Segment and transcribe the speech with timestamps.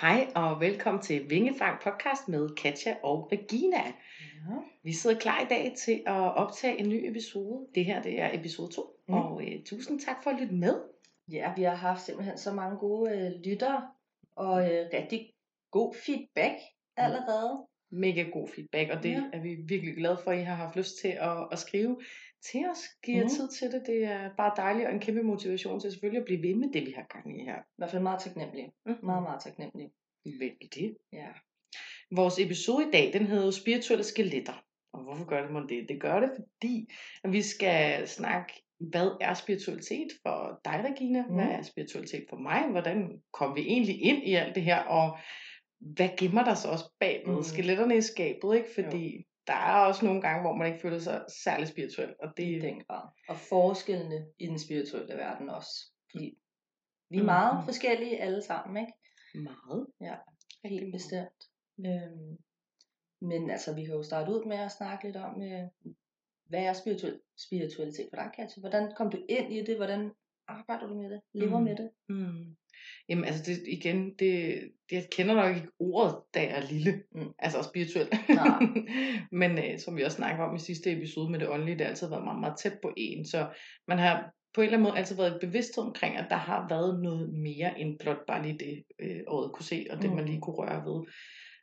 [0.00, 3.76] Hej og velkommen til Vingefang podcast med Katja og Regina.
[3.86, 4.54] Ja.
[4.82, 7.66] Vi sidder klar i dag til at optage en ny episode.
[7.74, 9.14] Det her det er episode 2, Mm.
[9.14, 9.20] mm.
[9.20, 10.74] og øh, tusind tak for at lytte med.
[11.32, 13.88] ja, vi har haft simpelthen så mange gode øh, lyttere
[14.36, 15.30] og øh, rigtig
[15.70, 16.54] god feedback
[16.96, 17.66] allerede.
[17.90, 19.22] Mega god feedback, og det ja.
[19.32, 22.00] er vi virkelig glade for, at I har haft lyst til at, at skrive
[22.42, 22.82] til os.
[23.04, 23.28] Giv jer Mm.
[23.28, 23.82] tid til det.
[23.86, 26.86] Det er bare dejligt og en kæmpe motivation til selvfølgelig at blive ved med det,
[26.86, 27.58] vi har gang i her.
[27.58, 28.72] I hvert fald meget taknemmelig.
[28.86, 28.96] Mm.
[29.02, 29.90] Meget, meget taknemmelig.
[30.40, 30.96] Vældig.
[31.12, 31.28] Ja.
[32.10, 34.64] Vores episode i dag, den hedder jo spirituelle skeletter.
[34.92, 35.88] Og hvorfor gør det mon det?
[35.88, 36.88] Det gør det, fordi
[37.24, 41.22] at vi skal snakke, hvad er spiritualitet for dig, Regina?
[41.26, 41.34] Mm.
[41.34, 42.68] Hvad er spiritualitet for mig?
[42.70, 44.78] Hvordan kom vi egentlig ind i alt det her?
[44.82, 45.18] Og
[45.80, 47.42] hvad gemmer der sig også bagved Mm.
[47.42, 48.56] skeletterne i skabet?
[48.56, 48.68] Ikke?
[48.74, 52.14] Fordi der er også nogle gange, hvor man ikke føler sig særlig spirituel.
[52.22, 53.08] Og det, I den grad.
[53.28, 55.70] Og forskellene i den spirituelle verden også.
[56.10, 56.38] Fordi
[57.10, 58.92] vi er meget forskellige alle sammen, ikke?
[59.34, 59.86] meget.
[60.64, 61.40] Helt bestemt.
[61.86, 62.36] Øhm,
[63.20, 65.64] men altså, vi kan jo starte ud med at snakke lidt om, øh,
[66.48, 68.60] hvad er spirituel, spiritualitet for dig, Katja?
[68.60, 69.76] Hvordan kom du ind i det?
[69.76, 70.12] Hvordan
[70.48, 71.20] arbejder du med det?
[71.32, 71.64] Lever Mm.
[71.64, 71.90] med det?
[72.08, 72.56] Mm.
[73.08, 77.02] Jamen altså det, igen, det, det, jeg kender nok ikke ordet, da jeg er lille.
[77.14, 77.28] Mm.
[77.38, 78.08] Altså spirituel.
[78.28, 78.58] Nej.
[79.40, 81.90] Men øh, som vi også snakkede om i sidste episode med det åndelige, det har
[81.90, 83.26] altid været meget, meget tæt på en.
[83.26, 83.48] Så
[83.88, 87.02] man har på en eller anden måde altid været bevidst omkring, at der har været
[87.02, 90.16] noget mere end blot bare lige det, øh, året kunne se, og det Mm.
[90.16, 91.06] man lige kunne røre ved.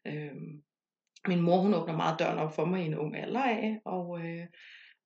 [0.07, 0.61] Øhm,
[1.27, 4.19] min mor, hun åbner meget døren op for mig i en ung alder af, og,
[4.19, 4.45] øh,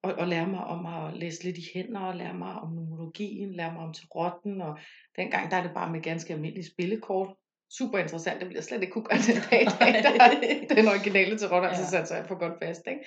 [0.03, 3.55] og, og lærer mig om at læse lidt i hænder, og lære mig om numerologien,
[3.55, 4.80] lære mig om tarotten, og
[5.16, 7.36] dengang der er det bare med ganske almindelige spillekort.
[7.78, 9.94] Super interessant, det bliver slet ikke kunne gøre den dag dag.
[10.03, 11.88] Der er den originale tarot, altså Ja.
[11.89, 12.81] sat sig for godt fast.
[12.88, 13.02] Ikke?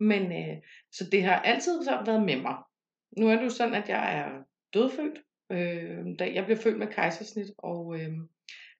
[0.00, 0.56] Men øh,
[0.92, 2.56] så det har altid så været med mig.
[3.18, 4.28] Nu er det jo sådan, at jeg er
[4.74, 5.18] dødfødt.
[5.52, 8.10] Øh, da jeg blev født med kejsersnit, og øh,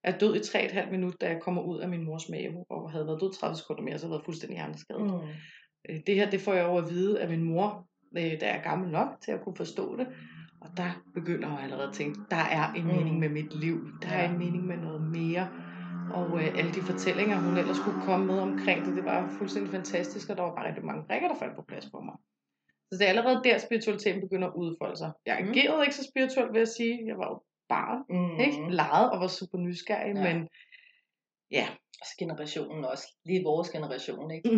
[0.05, 3.07] er død i 3,5 minutter, da jeg kommer ud af min mors mave, og havde
[3.07, 5.03] været død 30 sekunder mere, så havde jeg været fuldstændig hjerneskadet.
[5.03, 5.29] Mm.
[5.89, 7.87] Øh, Det her, det får jeg over at vide af min mor,
[8.17, 10.07] øh, jeg er gammel nok til at kunne forstå det.
[10.61, 12.89] Og der begynder jeg allerede at tænke, der er en Mm.
[12.89, 13.89] mening med mit liv.
[14.03, 15.49] Der er en mening med noget mere.
[16.15, 19.71] Og øh, alle de fortællinger, hun ellers kunne komme med omkring det, det var fuldstændig
[19.73, 22.15] fantastisk, og der var bare rigtig mange brikker, der faldt på plads for mig.
[22.93, 25.11] Så det er allerede der, spiritualiteten begynder at udfolde sig.
[25.27, 25.49] Jeg Mm.
[25.51, 26.95] agerede ikke så spirituelt, vil jeg sige.
[27.07, 28.41] Jeg var jo barn, Mm.
[28.41, 28.59] ikke?
[28.81, 30.23] Leget og var super nysgerrig, Ja.
[30.27, 30.49] men
[31.51, 31.69] ja,
[32.03, 33.07] Altså generationen også.
[33.25, 34.51] Lige vores generation, ikke?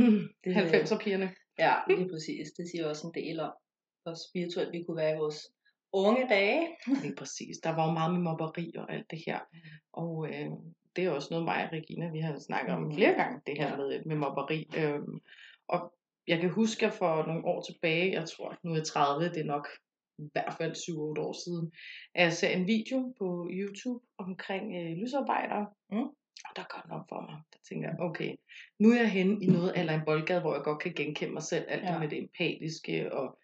[0.44, 1.30] Det- 90'er-pigerne.
[1.58, 2.52] Ja, lige præcis.
[2.56, 3.52] Det siger også en del om,
[4.02, 5.40] hvor spirituelt vi kunne være i vores
[5.92, 6.68] unge dage.
[7.02, 7.56] Lige præcis.
[7.64, 9.38] Der var jo meget med mobberi og alt det her.
[9.92, 10.48] Og øh,
[10.96, 13.76] det er også noget mig og Regina, vi har snakket om flere gange, det her
[13.76, 14.68] med, med mobberi.
[14.76, 15.20] Øhm,
[15.68, 15.94] og
[16.26, 19.40] jeg kan huske, at for nogle år tilbage, jeg tror nu er jeg 30, det
[19.40, 19.68] er nok
[20.18, 21.72] i hvert fald 7-8 år siden,
[22.14, 25.66] at jeg ser en video på YouTube omkring øh, lysarbejdere.
[25.92, 26.08] Mm.
[26.50, 27.38] Og der den op for mig.
[27.52, 28.34] Der tænker jeg, okay,
[28.78, 31.42] nu er jeg henne i noget eller en boldgade, hvor jeg godt kan genkende mig
[31.42, 31.64] selv.
[31.68, 31.98] Alt det Ja.
[31.98, 33.38] med det empatiske og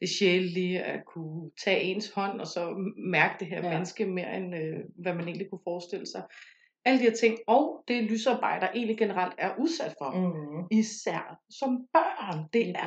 [0.00, 3.70] det sjælelige, at kunne tage ens hånd og så mærke det her Ja.
[3.72, 6.22] menneske mere end øh, hvad man egentlig kunne forestille sig.
[6.84, 10.10] Alle de her ting, og det lysarbejder egentlig generelt er udsat for.
[10.10, 10.58] Mm.
[10.60, 10.78] Mm.
[10.78, 12.48] Især som børn.
[12.52, 12.86] Det er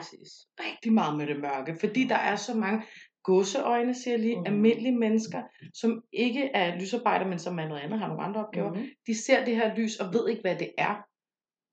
[0.60, 2.84] rigtig meget med det mørke, fordi der er så mange
[3.26, 4.46] godseøjne, siger jeg lige, mm.
[4.46, 5.42] almindelige mennesker,
[5.74, 8.74] som ikke er lysarbejder, men som er noget andet, har nogle andre opgaver.
[8.74, 8.80] Mm.
[8.80, 8.86] Mm.
[9.08, 10.96] De ser det her lys og ved ikke, hvad det er.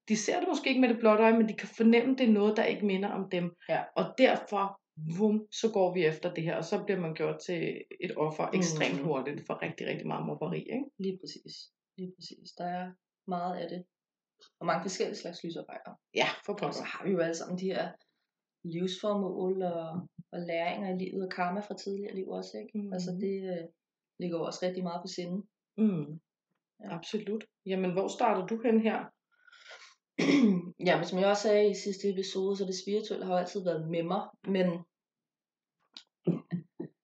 [0.08, 2.32] De ser det måske ikke med det blotte øje, men de kan fornemme, det er
[2.32, 3.46] noget, der ikke minder om dem.
[3.68, 3.80] Ja.
[3.96, 4.80] Og derfor,
[5.18, 7.60] vum, så går vi efter det her, og så bliver man gjort til
[8.00, 8.58] et offer Mhm.
[8.58, 10.58] ekstremt hurtigt for rigtig, rigtig meget mobberi.
[10.58, 10.84] Ikke?
[10.98, 11.54] Lige præcis.
[11.98, 12.48] Lige præcis.
[12.58, 12.90] Der er
[13.28, 13.84] meget af det.
[14.60, 15.94] Og mange forskellige slags lysarbejdere.
[16.14, 16.84] Ja, for Og så pokker.
[16.92, 17.88] har vi jo alle sammen de her
[18.64, 22.58] livsformål og, og læringer i livet og karma fra tidligere liv også.
[22.58, 22.78] Ikke?
[22.78, 22.92] Mhm.
[22.92, 23.68] Altså det øh,
[24.18, 25.46] ligger også rigtig meget på sinde.
[25.78, 26.20] Mm.
[26.80, 26.94] Ja.
[26.96, 27.44] Absolut.
[27.66, 29.04] Jamen, hvor starter du hen her?
[30.86, 33.90] ja, men som jeg også sagde i sidste episode, så det spirituelle har altid været
[33.90, 34.66] med mig, men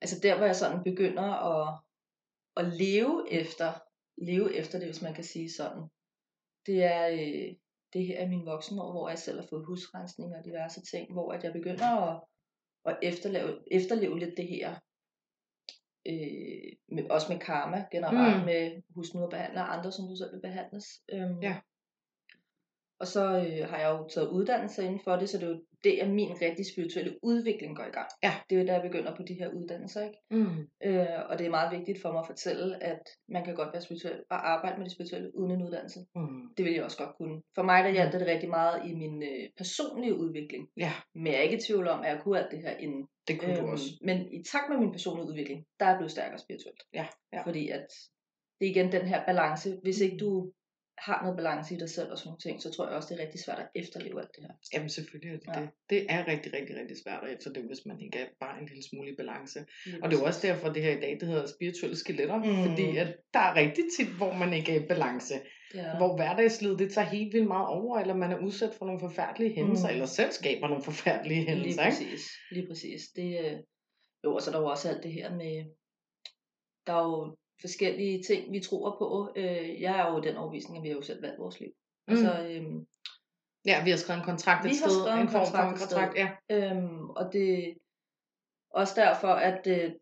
[0.00, 1.80] altså der, hvor jeg sådan begynder at,
[2.56, 3.72] at leve efter,
[4.16, 5.83] leve efter det, hvis man kan sige sådan,
[6.66, 7.54] det er øh,
[7.92, 11.32] det her er min voksenår, hvor jeg selv har fået husrensning og diverse ting, hvor
[11.32, 12.20] at jeg begynder at,
[12.84, 14.70] at efterleve, efterleve lidt det her,
[16.08, 18.44] øh, med, også med karma generelt, Mm.
[18.46, 18.82] med
[19.24, 20.84] at behandle andre, som du selv vil behandles.
[21.12, 21.60] Øhm, Ja.
[23.00, 25.60] Og så øh, har jeg jo taget uddannelse inden for det, så det er jo
[25.84, 28.09] det, at min rigtig spirituelle udvikling går i gang.
[28.22, 28.33] Ja.
[28.50, 30.18] Det er jo der, jeg begynder på de her uddannelser, ikke?
[30.30, 30.68] Mm.
[30.84, 33.83] Øh, og det er meget vigtigt for mig at fortælle, at man kan godt være
[33.83, 36.00] spirituel og arbejde med det spirituelle uden en uddannelse.
[36.15, 36.54] Mm.
[36.56, 37.42] Det vil jeg også godt kunne.
[37.54, 40.68] For mig der hjalp det rigtig meget i min øh, personlige udvikling.
[40.77, 43.09] Ja, Men jeg er ikke i tvivl om, at jeg kunne alt det her inden.
[43.28, 43.84] det kunne du også.
[44.04, 46.83] Men i takt med min personlige udvikling, der er jeg blevet stærkere spirituelt.
[46.95, 47.42] Ja, ja.
[47.42, 47.86] Fordi at
[48.60, 49.78] det er igen den her balance.
[49.83, 50.53] Hvis ikke du
[51.06, 53.21] har noget balance i dig selv og sådan nogle ting, så tror jeg også, det
[53.21, 54.53] er rigtig svært at efterleve alt det her.
[54.74, 55.60] Jamen selvfølgelig er det Ja.
[55.60, 55.68] det.
[55.91, 58.83] Det er rigtig, rigtig, rigtig svært at efterleve, hvis man ikke er bare en lille
[58.91, 59.59] smule i balance.
[59.86, 62.36] Lige Og det er jo også derfor, det her i dag, det hedder spirituelle skeletter.
[62.36, 62.68] Mm.
[62.68, 65.34] Fordi at der er rigtig tit, hvor man ikke er i balance.
[65.74, 69.00] er, Hvor hverdagslivet, det tager helt vildt meget over, eller man er udsat for nogle
[69.00, 69.92] forfærdelige hændelser, Mm.
[69.92, 71.86] eller selv skaber nogle forfærdelige lige hændelser.
[71.86, 71.97] Ikke?
[71.97, 72.22] præcis.
[72.50, 73.00] Lige præcis.
[73.16, 73.56] Det, øh,
[74.24, 75.65] jo, og så er der jo også alt det her med,
[76.86, 79.33] der er jo forskellige ting, vi tror på.
[79.37, 81.69] Øh, jeg er jo den overvisning, at vi har jo selv valgt vores liv.
[82.09, 82.13] Mm.
[82.15, 82.87] Altså, øhm,
[83.66, 85.01] Ja, vi har skrevet en kontrakt et Vi har sted.
[85.01, 86.28] skrevet En en for en kontrakt kontrakt, ja.
[86.51, 87.75] Øhm, og det
[88.71, 89.93] også derfor, at øh,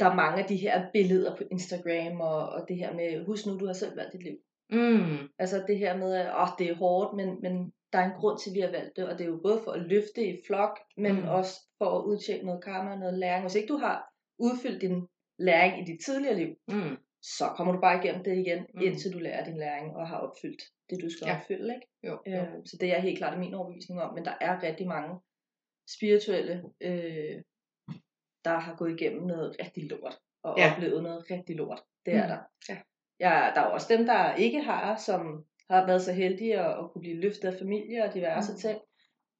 [0.00, 3.46] der er mange af de her billeder på Instagram, og, og det her med, husk
[3.46, 4.36] nu, du har selv valgt dit liv.
[4.70, 5.28] Mm.
[5.38, 8.38] Altså det her med, at åh, det er hårdt, men, men der er en grund
[8.38, 10.38] til, at vi har valgt det, og det er jo både for at løfte i
[10.46, 11.28] flok, men Mm.
[11.28, 13.44] også for at udtjene noget karma, noget læring.
[13.44, 14.08] Hvis ikke du har
[14.38, 15.06] udfyldt din
[15.38, 16.96] læring i dit tidligere liv, Mm.
[17.22, 18.80] så kommer du bare igennem det igen, Mm.
[18.80, 21.36] indtil du lærer din læring og har opfyldt det, du skal Ja.
[21.36, 21.74] opfylde.
[21.74, 21.86] Ikke?
[22.04, 22.36] Jo, jo.
[22.42, 25.20] Øh, så det er helt klart min overbevisning om, men der er rigtig mange
[25.96, 27.42] spirituelle, øh,
[28.44, 30.72] der har gået igennem noget rigtig lort, og Ja.
[30.72, 31.82] oplevet noget rigtig lort.
[32.06, 32.28] Det er Mm.
[32.28, 32.38] der.
[32.68, 32.78] Ja.
[33.20, 36.90] Ja, der er også dem, der ikke har, som har været så heldige at, at
[36.92, 38.58] kunne blive løftet af familie og diverse mm.
[38.58, 38.78] ting.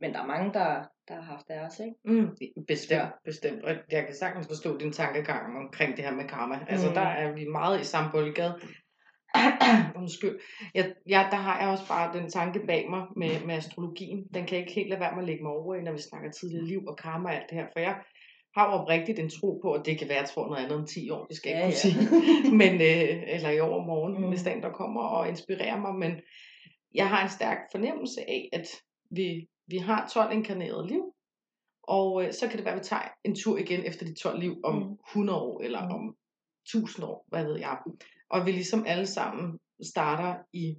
[0.00, 1.94] Men der er mange, der, der har haft deres, ikke?
[2.04, 2.28] Mm,
[2.68, 3.06] bestemt, Ja.
[3.24, 3.62] bestemt.
[3.64, 6.58] Og jeg kan sagtens forstå din tankegang omkring det her med karma.
[6.68, 6.94] Altså, Mm.
[6.94, 8.60] der er vi meget i samme boldgade.
[10.00, 10.38] Undskyld.
[10.74, 14.24] Jeg, jeg, der har jeg også bare den tanke bag mig med, med astrologien.
[14.34, 15.98] Den kan jeg ikke helt lade være med at lægge mig over i, når vi
[15.98, 17.66] snakker tidligere liv og karma og alt det her.
[17.72, 17.96] For jeg
[18.56, 20.86] har jo oprigtigt en tro på, at det kan være, jeg tror noget andet om
[20.86, 22.42] 10 år, det skal jeg Ja, ikke kunne ja.
[22.42, 22.56] sige.
[22.60, 24.20] Men, øh, eller i overmorgen.
[24.22, 24.28] Mm.
[24.28, 25.94] hvis den der kommer og inspirerer mig.
[25.94, 26.12] Men
[26.94, 28.66] jeg har en stærk fornemmelse af, at
[29.10, 31.02] vi, vi har 12 inkarnerede liv,
[31.82, 34.40] og øh, så kan det være, at vi tager en tur igen efter de 12
[34.40, 34.98] liv om Mm.
[35.08, 35.94] 100 år, eller Mm.
[35.94, 36.16] om
[36.66, 37.78] 1000 år, hvad ved jeg.
[38.30, 39.58] Og vi ligesom alle sammen
[39.92, 40.76] starter i,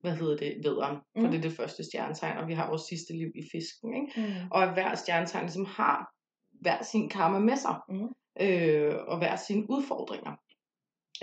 [0.00, 1.30] hvad hedder det, vederen, for Mm.
[1.30, 4.20] det er det første stjernetegn, og vi har vores sidste liv i fisken, ikke?
[4.20, 4.48] Mm.
[4.50, 6.12] Og at hver stjernetegn ligesom har
[6.60, 8.08] hver sin karma med sig, Mm.
[8.40, 10.32] øh, og hver sine udfordringer.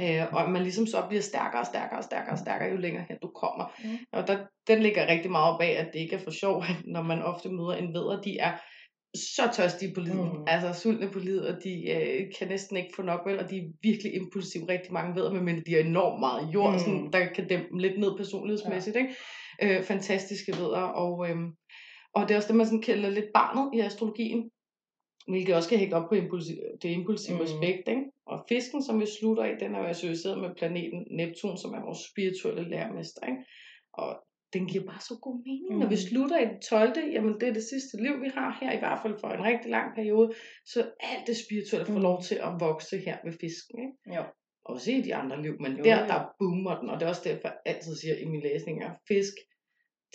[0.01, 3.05] Øh, og man ligesom så bliver stærkere og stærkere og stærkere og stærkere, jo længere
[3.09, 3.65] hen du kommer.
[3.83, 3.97] Mm.
[4.11, 4.37] Og der,
[4.67, 7.49] den ligger rigtig meget bag, at det ikke er for sjov, at når man ofte
[7.49, 8.53] møder en veder, de er
[9.15, 10.43] så tørstige på livet, mm.
[10.47, 13.57] Altså sultne på livet, og de øh, kan næsten ikke få nok vel, og de
[13.57, 16.73] er virkelig impulsive, rigtig mange veder, men de har enormt meget jord, mm.
[16.73, 16.79] Mm.
[16.79, 19.01] sådan, der kan dæmpe dem lidt ned personlighedsmæssigt, ja.
[19.01, 19.15] ikke?
[19.61, 21.35] Øh, fantastiske veder, og, øh,
[22.15, 24.49] og det er også det, man sådan kalder lidt barnet i astrologien,
[25.31, 27.43] hvilket også kan hægte op på impulsiv, det impulsive mm.
[27.43, 28.05] Aspekt, ikke?
[28.31, 31.81] Og fisken, som vi slutter i, den er jo associeret med planeten Neptun, som er
[31.87, 33.41] vores spirituelle lærermester, ikke?
[33.93, 34.09] Og
[34.53, 35.71] den giver bare så god mening.
[35.73, 35.79] Mm.
[35.81, 36.05] Når vi Mm.
[36.09, 37.11] slutter i det 12.
[37.15, 39.69] Jamen det er det sidste liv, vi har her, i hvert fald for en rigtig
[39.77, 40.27] lang periode.
[40.73, 40.79] Så
[41.11, 42.07] alt det spirituelle får Mm.
[42.09, 43.75] lov til at vokse her ved fisken.
[43.85, 44.17] Ikke?
[44.17, 44.23] Jo.
[44.65, 46.07] Også i de andre liv, men Jo, der, jo.
[46.11, 46.87] der boomer den.
[46.89, 49.33] Og det er også derfor, jeg altid siger i mine læsninger, fisk,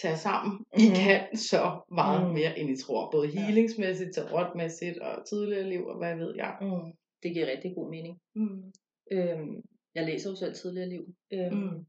[0.03, 0.65] tag sammen.
[0.79, 0.95] I Mhm.
[0.97, 2.33] kan så meget Mm.
[2.35, 3.11] mere, end I tror.
[3.11, 6.57] Både healingsmæssigt, tarotmæssigt og tidligere liv, og hvad ved jeg.
[6.61, 6.93] Mm.
[7.23, 8.19] Det giver rigtig god mening.
[8.35, 8.63] Mm.
[9.13, 9.63] Øhm,
[9.95, 11.05] jeg læser jo selv tidligere liv.
[11.33, 11.87] Øhm, Mm.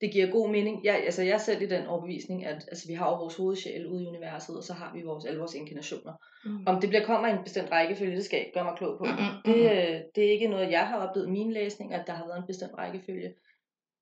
[0.00, 0.84] Det giver god mening.
[0.84, 3.86] Jeg, altså jeg er selv i den overbevisning, at altså, vi har jo vores hovedsjæl
[3.86, 6.12] ude i universet, og så har vi vores, alle vores inkarnationer.
[6.44, 6.66] Mm.
[6.66, 9.04] Om det bliver kommer i en bestemt rækkefølge, det skal jeg gøre mig klog på.
[9.04, 12.12] Mm-mm, Det, øh, det er ikke noget, jeg har oplevet i min læsning, at der
[12.12, 13.34] har været en bestemt rækkefølge.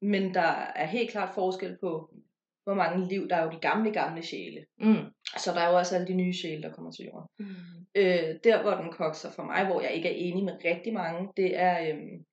[0.03, 2.11] Men der er helt klart forskel på,
[2.67, 4.67] hvor mange liv, der er jo de gamle, gamle sjæle.
[4.79, 5.05] Mm.
[5.43, 7.29] Så der er jo også alle de nye sjæle, der kommer til jorden.
[7.39, 7.47] Mm.
[7.95, 11.33] Øh, der, hvor den kokser for mig, hvor jeg ikke er enig med rigtig mange,
[11.37, 12.25] det er øhm,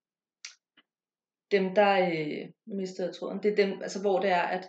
[1.52, 2.50] dem, der øh,
[2.80, 3.44] mistede tråden.
[3.44, 4.64] Det er dem, altså, hvor det er, at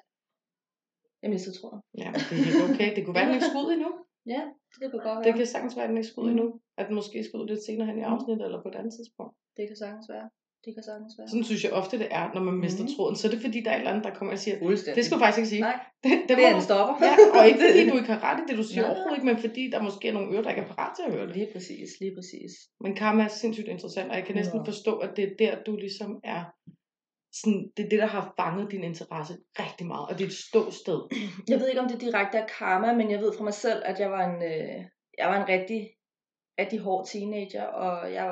[1.23, 1.80] jeg mistede tråden.
[1.99, 2.97] Ja, men det er helt okay.
[2.97, 3.90] Det kunne være, den ikke skulle ud endnu.
[4.35, 4.42] Ja,
[4.80, 5.25] det kan godt være.
[5.25, 6.38] Det kan sagtens være, den ikke skulle ud Mm.
[6.38, 6.61] endnu.
[6.78, 8.12] At den måske skulle ud lidt senere hen i Mm.
[8.12, 9.35] afsnittet, eller på et andet tidspunkt.
[9.56, 10.30] det kan sagtens være.
[10.64, 11.28] Det kan sagtens være.
[11.28, 12.92] Sådan synes jeg ofte, det er, når man mister Mhm.
[12.94, 13.16] tråden.
[13.16, 14.56] Så er det fordi, der er et eller andet, der kommer og siger,
[14.99, 15.61] det skulle du faktisk ikke sige.
[15.71, 16.94] Nej, Det, det, det er en stopper.
[17.06, 18.90] Ja, og ikke fordi du ikke har ret i det, du siger Nej.
[18.90, 21.12] overhovedet ikke, men fordi der måske er nogle ører, der ikke er parat til at
[21.14, 21.35] høre det.
[21.37, 22.52] Lige præcis, lige præcis.
[22.85, 24.64] Men karma er sindssygt interessant, og jeg kan næsten Nå.
[24.71, 26.42] forstå, at det er der, du ligesom er
[27.40, 31.00] sådan, det er det, der har fanget din interesse rigtig meget, og dit ståsted.
[31.52, 33.97] Jeg ved ikke, om det direkte er karma, men jeg ved fra mig selv, at
[34.00, 34.80] jeg var en, øh,
[35.18, 35.80] jeg var en rigtig,
[36.61, 38.26] rigtig hård teenager, og jeg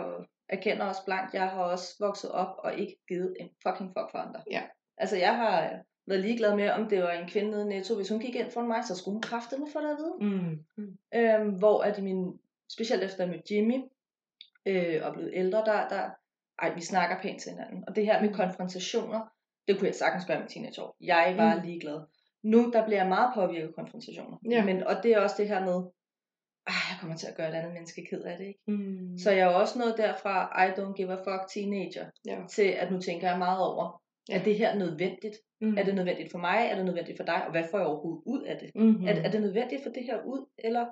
[0.49, 4.19] erkender også blankt, jeg har også vokset op og ikke givet en fucking fuck for
[4.19, 4.41] andre.
[4.51, 4.63] Ja.
[4.99, 7.95] Altså, jeg har været ligeglad med, om det var en kvinde nede i Netto.
[7.97, 10.31] Hvis hun gik ind for mig, så skulle hun kraftedeme få det at vide.
[10.31, 10.65] Mm.
[10.77, 10.99] Mm.
[11.15, 12.39] Øhm, hvor at min,
[12.73, 13.83] specielt efter jeg mødte Jimmy,
[14.67, 16.11] øh, og blevet ældre, der, der,
[16.63, 17.85] ej, vi snakker pænt til hinanden.
[17.89, 18.35] Og det her med Mm.
[18.35, 19.21] konfrontationer,
[19.69, 20.97] det kunne jeg sagtens gøre med teenageår.
[21.01, 21.63] Jeg var Mm.
[21.65, 22.01] ligeglad.
[22.43, 24.37] Nu, der bliver jeg meget påvirket af konfrontationer.
[24.51, 24.65] Ja.
[24.65, 25.83] Men, og det er også det her med,
[26.67, 28.61] ah, jeg kommer til at gøre et andet menneske ked af det, ikke?
[28.69, 29.19] Mm.
[29.19, 32.39] Så jeg er også nået derfra, I don't give a fuck teenager, ja.
[32.51, 34.39] til at nu tænker jeg meget over, Ja.
[34.39, 35.37] er det her nødvendigt?
[35.61, 35.79] Mm.
[35.79, 36.59] Er det nødvendigt for mig?
[36.71, 37.45] Er det nødvendigt for dig?
[37.45, 38.71] Og hvad får jeg overhovedet ud af det?
[38.75, 39.07] Mm-hmm.
[39.07, 40.87] Er, er det nødvendigt for det her ud, eller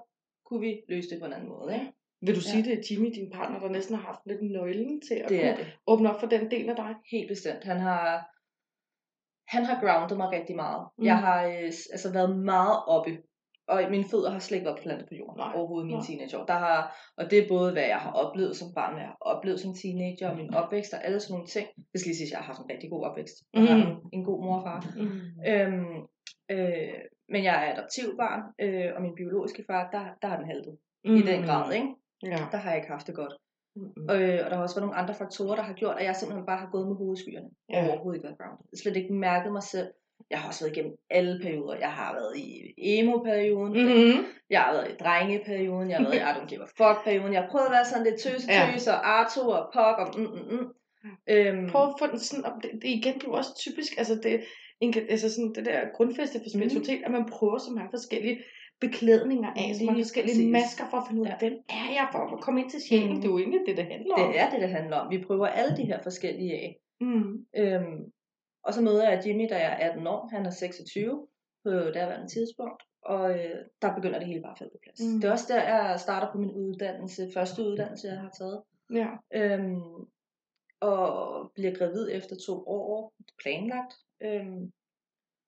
[0.47, 1.75] kunne vi løse det på en anden måde?
[1.75, 1.93] Ikke?
[2.23, 2.50] Vil du Ja.
[2.50, 5.41] sige, det er Jimmy, din partner, der næsten har haft lidt nøglen til at Det
[5.41, 5.67] kunne det.
[5.87, 6.95] åbne op for den del af dig?
[7.11, 7.65] Helt bestemt.
[7.65, 8.05] Han har,
[9.57, 10.89] han har grounded mig rigtig meget.
[10.99, 11.05] Mm.
[11.05, 13.11] Jeg har øh, altså været meget oppe.
[13.73, 15.53] Og mine fødder har slet ikke været plantet på jorden Nej.
[15.57, 16.07] overhovedet i mine Nej.
[16.07, 16.45] teenageår.
[16.53, 16.79] Der har,
[17.19, 19.73] og det er både, hvad jeg har oplevet som barn, hvad jeg har oplevet som
[19.83, 21.67] teenager, og min opvækst og alle sådan nogle ting.
[21.93, 23.37] Det skal lige sige, at jeg har haft en rigtig god opvækst.
[23.55, 23.91] Jeg har Mm.
[23.91, 24.79] en, en god mor og far.
[25.03, 25.21] Mm.
[25.50, 25.97] Øhm,
[26.55, 26.99] øh,
[27.33, 30.75] men jeg er adoptivbarn, øh, og min biologiske far, der, der har den haltet.
[31.05, 31.15] Mm.
[31.21, 31.89] I den grad, ikke?
[32.33, 32.39] Ja.
[32.53, 33.35] Der har jeg ikke haft det godt.
[33.77, 34.11] Mm.
[34.15, 36.47] Øh, og der har også været nogle andre faktorer, der har gjort, at jeg simpelthen
[36.47, 37.50] bare har gået med hovedskyerne.
[37.73, 37.79] Ja.
[37.89, 38.65] Overhovedet ikke været grounded.
[38.83, 39.89] Slet ikke mærket mig selv.
[40.31, 41.77] Jeg har også været igennem alle perioder.
[41.77, 43.73] Jeg har været i emo-perioden.
[43.73, 43.89] Mm.
[43.89, 44.25] Mm-hmm.
[44.50, 45.91] Jeg har været i drengeperioden.
[45.91, 47.33] Jeg har været i I don't give a fuck-perioden.
[47.33, 48.93] Jeg har prøvet at være sådan lidt tøse, Ja.
[48.97, 50.67] og Arto og pok og mm, mm, mm.
[51.35, 52.57] Øhm, Prøv at få den sådan op.
[52.62, 54.41] Det, det igen er jo også typisk, altså det,
[54.81, 57.05] en, altså sådan det der grundfæste for spiritualitet, mm.
[57.07, 58.37] at man prøver så mange forskellige
[58.81, 60.53] beklædninger af, så mange Lige forskellige præcis.
[60.59, 61.39] masker for at finde ud af, Ja.
[61.43, 63.09] hvem er jeg for at komme ind til sjælen.
[63.15, 63.17] Mm.
[63.21, 64.33] Det er jo egentlig det, det handler om.
[64.33, 65.07] det er det, det handler om.
[65.15, 66.77] Vi prøver alle de her forskellige af.
[67.00, 67.31] Mm.
[67.57, 67.99] Øhm,
[68.62, 70.29] og så møder jeg Jimmy, da jeg er 18 år.
[70.33, 71.26] Han er 26
[71.64, 72.83] på daværende tidspunkt.
[73.02, 75.00] Og øh, der begynder det hele bare at falde på plads.
[75.00, 75.21] Mm.
[75.21, 77.31] Det er også der, jeg starter på min uddannelse.
[77.35, 78.62] Første uddannelse, jeg har taget.
[78.95, 79.09] Ja.
[79.35, 80.07] Øhm,
[80.81, 83.14] og bliver gravid efter to år.
[83.43, 83.95] Planlagt.
[84.23, 84.73] Øhm,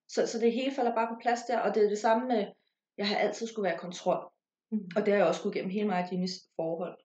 [0.08, 1.58] så, så det hele falder bare på plads der.
[1.58, 2.46] Og det er det samme med,
[2.98, 4.32] jeg har altid skulle være kontrol.
[4.72, 4.90] Mm.
[4.96, 6.98] Og det har jeg også skulle gennem hele mig og Jimmys forhold.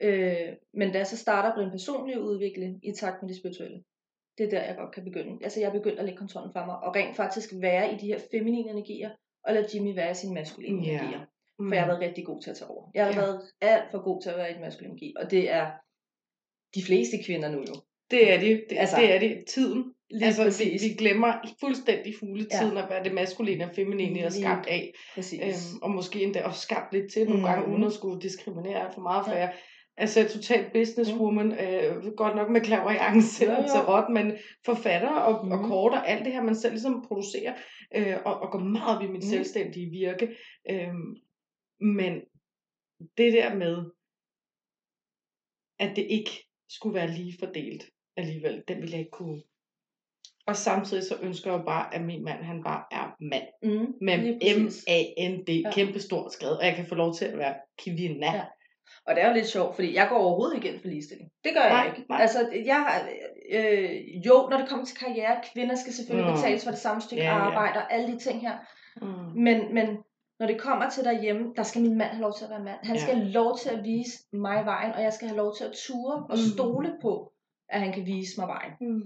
[0.00, 3.84] Øh, men da jeg så starter på den personlige udvikling i takt med det spirituelle,
[4.40, 5.38] det er der, jeg godt kan begynde.
[5.44, 8.06] Altså jeg er begyndt at lægge kontrollen fra mig, og rent faktisk være i de
[8.06, 9.10] her feminine energier,
[9.44, 10.92] og lade Jimmy være i sine maskuline Ja.
[10.92, 11.20] energier.
[11.58, 11.68] Mm.
[11.68, 12.90] For jeg har været rigtig god til at tage over.
[12.94, 13.18] Jeg har Ja.
[13.20, 15.70] været alt for god til at være i et maskulin energi, og det er
[16.74, 17.74] de fleste kvinder nu jo.
[18.10, 18.64] Det er det.
[18.70, 19.44] Det, altså, det er det.
[19.48, 19.84] Tiden.
[20.10, 20.82] Lige altså, vi, præcis.
[20.84, 22.82] vi glemmer fuldstændig fugletiden Ja.
[22.82, 24.92] at være det maskuline og feminine, er skabt af.
[25.14, 25.40] præcis.
[25.42, 27.48] Øhm, og måske endda også skabt lidt til nogle Mhm.
[27.50, 29.38] gange, uden at skulle diskriminere for meget, for Ja.
[29.38, 29.52] jeg
[30.00, 33.68] altså totalt businesswoman, øh, godt nok med klaverjance Jo, og jo.
[33.68, 34.32] tarot, men
[34.64, 35.68] forfatter og, og Mhm.
[35.68, 37.54] kort og alt det her, man selv ligesom producerer,
[37.96, 39.30] øh, og, og går meget op i mit Mhm.
[39.30, 40.36] selvstændige virke.
[40.70, 40.94] Øh,
[41.80, 42.12] men
[43.18, 43.76] det der med,
[45.78, 46.30] at det ikke
[46.68, 47.84] skulle være lige fordelt
[48.16, 49.42] alligevel, den ville jeg ikke kunne.
[50.46, 53.46] Og samtidig så ønsker jeg jo bare, at min mand, han bare er mand.
[53.62, 54.18] Mm, Med.
[54.60, 55.72] M-A-N-D, Ja.
[55.72, 58.26] kæmpe stort skrevet, og jeg kan få lov til at være kvinde.
[58.32, 58.44] Ja.
[59.10, 61.30] Og det er jo lidt sjovt, fordi jeg går overhovedet ikke ind for ligestilling.
[61.44, 62.08] Det gør jeg Nej, ikke.
[62.08, 62.20] nej.
[62.20, 63.08] Altså, jeg har,
[63.52, 66.36] øh, jo, når det kommer til karriere, kvinder skal selvfølgelig Mm.
[66.36, 67.30] betales for det samme stykke ja.
[67.32, 68.54] arbejde og alle de ting her.
[69.02, 69.42] Mm.
[69.46, 69.86] Men, men
[70.40, 72.78] når det kommer til derhjemme, der skal min mand have lov til at være mand.
[72.82, 73.02] Han Ja.
[73.02, 75.72] skal have lov til at vise mig vejen, og jeg skal have lov til at
[75.72, 76.52] ture og Mm.
[76.54, 77.32] stole på,
[77.70, 78.72] at han kan vise mig vejen.
[78.80, 79.02] Mm.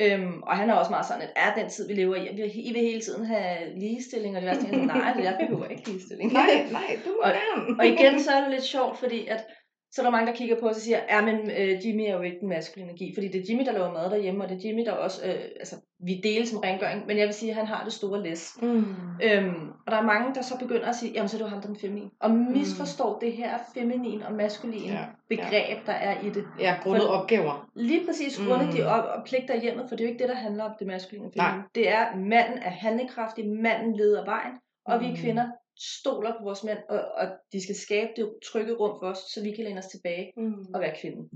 [0.00, 2.42] Øhm, og han er også meget sådan, at er den tid, vi lever i, vi
[2.42, 6.32] I vil hele tiden have ligestilling, og det værste er, nej, jeg behøver ikke ligestilling.
[6.32, 7.76] Nej, nej, du må Og-.
[7.78, 9.44] Og igen, så er det lidt sjovt, fordi at,
[9.92, 12.12] så er der mange, der kigger på os og siger, ja, men øh, Jimmy er
[12.12, 14.56] jo ikke den maskuline energi, fordi det er Jimmy, der laver mad derhjemme, og det
[14.56, 17.56] er Jimmy, der også, øh, altså, vi deles som rengøring, men jeg vil sige, at
[17.56, 18.52] han har det store læs.
[18.62, 18.84] Mm.
[19.22, 21.48] Øhm, og der er mange, der så begynder at sige, jamen så er det jo
[21.50, 22.10] ham, der er den feminin.
[22.20, 26.44] Og misforstår det her feminin og maskulin Ja, ja, begreb, der er i det.
[26.60, 27.70] Ja, grundet For- opgaver.
[27.74, 28.70] Lige præcis grundet Mm.
[28.72, 28.76] mm.
[28.76, 30.70] de op- og pligter i hjemmet, for det er jo ikke det, der handler om
[30.78, 31.46] det maskuline og Nej.
[31.46, 31.68] feminine.
[31.74, 34.52] Det er, manden er handlekraftig, manden leder vejen,
[34.86, 35.16] og vi Mm.
[35.16, 35.46] kvinder
[35.78, 39.42] stoler på vores mænd, og, og de skal skabe det trygge rum for os, så
[39.42, 40.66] vi kan læne os tilbage Mm.
[40.74, 41.28] og være kvinden.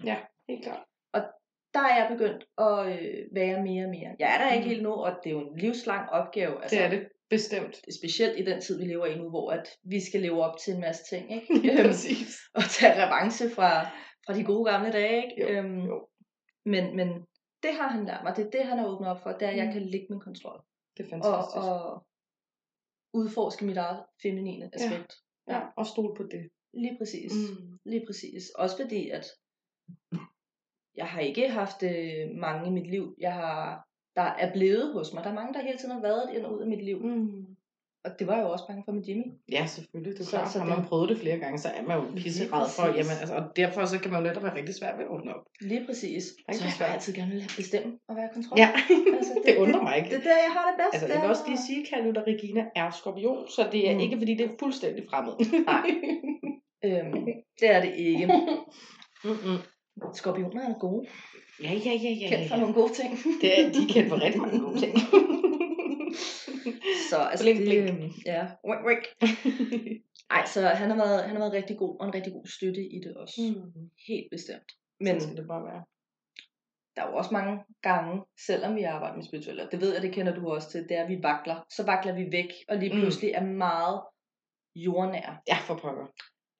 [0.48, 0.82] Helt klart.
[1.74, 4.10] Der er jeg begyndt at øh, være mere og mere.
[4.18, 4.68] Jeg er der ikke Mm.
[4.70, 6.62] helt nu, og det er jo en livslang opgave.
[6.62, 7.08] Altså, Det er det.
[7.30, 7.80] Bestemt.
[8.00, 10.74] Specielt i den tid, vi lever i nu, hvor at vi skal leve op til
[10.74, 11.32] en masse ting.
[11.34, 11.46] Ikke?
[11.62, 12.36] Lige Øhm, præcis.
[12.54, 13.70] og tage revanche fra,
[14.26, 15.16] fra de gode gamle dage.
[15.24, 15.42] Ikke?
[15.42, 16.08] Jo, øhm, jo.
[16.66, 17.08] Men, men
[17.62, 18.36] det har han lært mig.
[18.36, 19.30] Det er det, han har åbnet op for.
[19.30, 19.72] Det er, at jeg Mm.
[19.72, 20.60] kan lægge min kontrol.
[20.96, 21.56] Det er Og, fantastisk.
[21.56, 22.06] og
[23.12, 25.12] udforske mit eget feminine aspekt.
[25.48, 26.50] ja, og stol på det.
[26.74, 27.32] Lige præcis.
[27.32, 27.78] Mm.
[27.84, 28.50] Lige præcis.
[28.50, 29.26] Også fordi, at
[30.94, 35.12] jeg har ikke haft øh, mange i mit liv, jeg har, der er blevet hos
[35.14, 35.24] mig.
[35.24, 36.98] Der er mange, der hele tiden har været ind og ud af mit liv.
[37.04, 37.51] Mm.
[38.04, 39.26] Og det var jeg jo også bange for med Jimmy.
[39.56, 40.12] Ja, selvfølgelig.
[40.12, 41.96] Det er Så- klart, så har det- man prøvet det flere gange, så er man
[41.98, 44.94] jo pisserad for, jamen, altså, og derfor så kan man jo netop være rigtig svært
[44.98, 45.42] ved at åbne op.
[45.60, 46.24] Lige præcis.
[46.48, 46.88] Rigtig Så jeg svært.
[46.88, 48.58] har altid gerne vil bestemme og være i kontrol.
[48.62, 48.68] Ja,
[49.18, 50.08] Altså, det undrer mig ikke.
[50.10, 50.92] Det er der, jeg har det bedst.
[50.94, 53.94] Altså, det jeg vil også lige sige, Kalle, at Regina er skorpion, så det er
[53.94, 54.00] Mm.
[54.04, 55.34] ikke, fordi det er fuldstændig fremmed.
[55.72, 55.86] Nej.
[56.86, 57.12] Øhm,
[57.60, 58.26] det er det ikke.
[59.24, 59.58] Mm-mm.
[60.14, 61.06] Skorpioner er gode.
[61.62, 62.28] Ja, ja, ja, ja.
[62.28, 62.60] Kendt for ja.
[62.60, 63.10] nogle gode ting.
[63.40, 64.92] Det er, de er kendt for rigtig mange gode ting.
[67.12, 67.90] Så altså, Blink, det, blink.
[67.90, 69.04] øhm, ja, wink, wink.
[70.36, 72.82] Ej, så han har, været, han har været rigtig god, og en rigtig god støtte
[72.96, 73.34] i det også.
[73.40, 73.90] mm.
[74.08, 74.68] Helt bestemt.
[75.00, 75.82] Men så skal det bare være.
[76.96, 80.12] der er jo også mange gange, selvom vi arbejder med spirituelle, det ved jeg, det
[80.12, 81.66] kender du også til, det er, at vi vakler.
[81.76, 83.00] Så vakler vi væk, og lige Mm.
[83.00, 84.00] pludselig er meget
[84.76, 85.36] jordnære.
[85.48, 86.06] Ja, for pokker.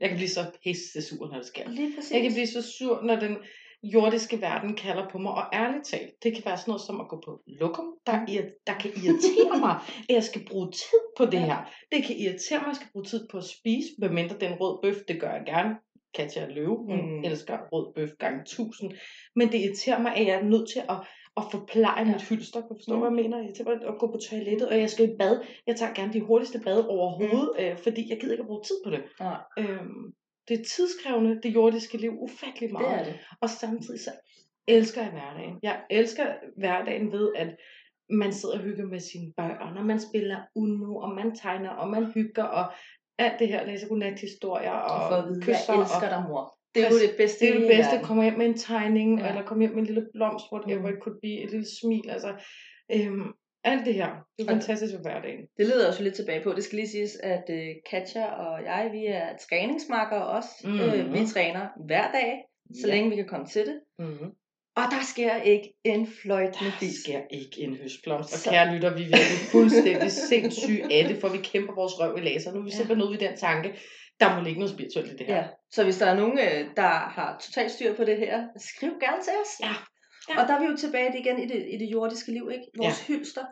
[0.01, 1.69] Jeg kan blive så pisse sur, når det sker.
[1.69, 2.13] Lige præcis.
[2.13, 3.37] Jeg kan blive så sur, når den
[3.83, 7.09] jordiske verden kalder på mig, og ærligt talt, det kan være sådan noget som at
[7.09, 9.75] gå på lokum, der, ir- der kan irritere mig,
[10.09, 11.45] at jeg skal bruge tid på det Ja.
[11.45, 11.71] her.
[11.93, 14.79] Det kan irritere mig, at jeg skal bruge tid på at spise, medmindre den rød
[14.83, 15.77] bøf, det gør jeg gerne.
[16.15, 17.09] Katja Løve, hun Mm.
[17.17, 17.25] mm.
[17.25, 18.93] elsker rød bøf gange tusind.
[19.37, 20.97] Men det irriterer mig, at jeg er nødt til at,
[21.37, 22.13] at forpleje Ja.
[22.13, 22.61] mit hylster.
[22.61, 23.01] Kan du forstå, Mm.
[23.01, 23.39] hvad jeg mener?
[23.39, 25.41] Jeg er til at gå på toilettet, og jeg skal i bad.
[25.67, 27.65] Jeg tager gerne de hurtigste bad overhovedet, mm.
[27.65, 29.03] øh, fordi jeg gider ikke at bruge tid på det.
[29.21, 30.13] Nej, Øhm,
[30.49, 33.01] det er tidskrævende, det jordiske liv, ufattelig det meget.
[33.01, 33.15] er det.
[33.41, 34.11] Og samtidig så
[34.69, 35.59] elsker jeg hverdagen.
[35.63, 37.57] Jeg elsker hverdagen ved, at
[38.11, 41.89] man sidder og hygger med sine børn, og man spiller Uno, og man tegner, og
[41.91, 42.73] man hygger, og
[43.19, 46.25] alt det her, læser godnathistorier, og, Og for at vide, jeg kysser, elsker og dig,
[46.29, 46.59] mor.
[46.75, 48.07] Det er jo det bedste det er det bedste, verden.
[48.07, 49.25] kommer hjem med en tegning, Ja.
[49.25, 49.31] ja.
[49.31, 50.95] eller komme hjem med en lille blomst, whatever Mm.
[50.97, 52.31] it could be, et lille smil, altså,
[52.95, 53.33] øhm,
[53.65, 55.41] alt det her, det er fantastisk ved hverdagen.
[55.59, 56.53] Det leder også lidt tilbage på.
[56.53, 57.57] Det skal lige siges, at uh,
[57.91, 60.49] Katja og jeg, vi er træningsmarkere også.
[60.65, 60.81] Mhm.
[60.81, 62.33] Øh, vi træner hver dag,
[62.83, 62.95] så Ja.
[62.95, 63.81] længe vi kan komme til det.
[63.99, 64.31] Mm-hmm.
[64.77, 66.95] Og der sker ikke en fløjt med Der fis.
[67.05, 68.33] sker ikke en høstblomst.
[68.33, 71.93] Og Så- kære lytter, vi er virkelig fuldstændig sindssyge af det, for vi kæmper vores
[72.01, 72.53] røv i laser.
[72.53, 72.77] Nu er vi Ja.
[72.77, 73.69] simpelthen ude i den tanke,
[74.21, 75.37] der må ligge noget spirituelt i det her.
[75.37, 75.45] Ja.
[75.71, 79.23] Så hvis der er nogen, øh, der har totalt styr på det her, skriv gerne
[79.27, 79.53] til os.
[79.67, 79.75] Ja.
[80.29, 80.35] Ja.
[80.43, 82.67] Og der er vi jo tilbage igen i det, i det jordiske liv, ikke?
[82.79, 83.15] Vores ja.
[83.15, 83.45] hylster,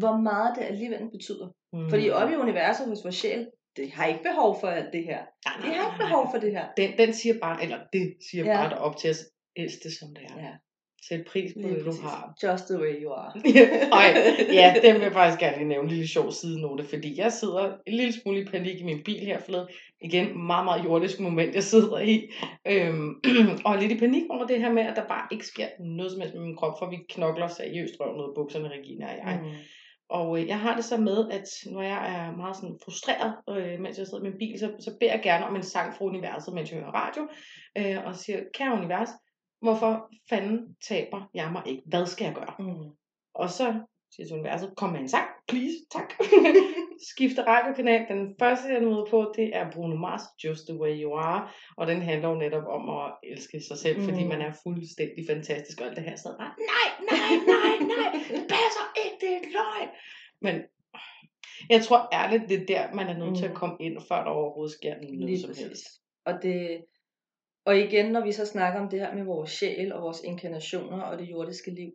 [0.00, 1.48] hvor meget det alligevel betyder.
[1.72, 1.90] Mm.
[1.90, 5.20] Fordi oppe i universet hos vores sjæl, det har ikke behov for alt det her.
[5.46, 6.64] Nej, Det har ikke behov for det her.
[6.76, 8.50] Den, den siger bare, eller det siger Ja.
[8.50, 8.68] ja.
[8.68, 9.20] bare op til os,
[9.56, 10.34] elsk det som det er.
[10.46, 10.52] Ja.
[11.02, 12.34] Sæt pris på det, du har.
[12.42, 13.32] Just the way you are.
[14.00, 14.14] Ej,
[14.52, 17.76] ja, den vil jeg faktisk gerne lige nævne en lille sjov sidenote, fordi jeg sidder
[17.86, 19.68] en lille smule i panik i min bil her forleden.
[20.00, 22.30] Igen, meget, meget jordisk moment, jeg sidder i.
[22.66, 23.08] Øhm,
[23.64, 26.12] og er lidt i panik over det her med, at der bare ikke sker noget
[26.12, 29.16] som helst med min krop, for vi knokler seriøst røven ud af bukserne, Regina og
[29.16, 29.40] jeg.
[29.42, 29.50] Mm.
[30.10, 33.80] Og øh, jeg har det så med, at når jeg er meget sådan frustreret, øh,
[33.80, 36.04] mens jeg sidder i min bil, så, så beder jeg gerne om en sang fra
[36.04, 37.28] universet, mens jeg hører radio,
[37.78, 39.08] øh, og siger, kære univers,
[39.62, 41.82] hvorfor fanden taber jeg mig ikke?
[41.86, 42.54] Hvad skal jeg gøre?
[42.58, 42.90] Mm.
[43.34, 43.80] Og så
[44.12, 46.12] siger til universet, kom med en sang, please, tak.
[47.10, 48.06] Skifter radiokanal.
[48.08, 51.48] Den første, jeg nåede på, det er Bruno Mars, Just The Way You Are.
[51.76, 54.04] Og den handler jo netop om at elske sig selv, mm.
[54.04, 55.80] fordi man er fuldstændig fantastisk.
[55.80, 59.42] Og alt det her sad bare, nej, nej, nej, nej, det passer ikke, det er
[59.56, 59.88] løgn.
[60.40, 60.54] Men
[61.70, 63.34] jeg tror ærligt, det er der, man er nødt mm.
[63.36, 63.56] til at Mm.
[63.56, 65.64] komme ind, før der overhovedet sker noget Lige som præcis.
[65.66, 65.84] helst.
[66.24, 66.84] Og det,
[67.68, 71.00] og igen, når vi så snakker om det her med vores sjæl og vores inkarnationer
[71.02, 71.92] og det jordiske liv,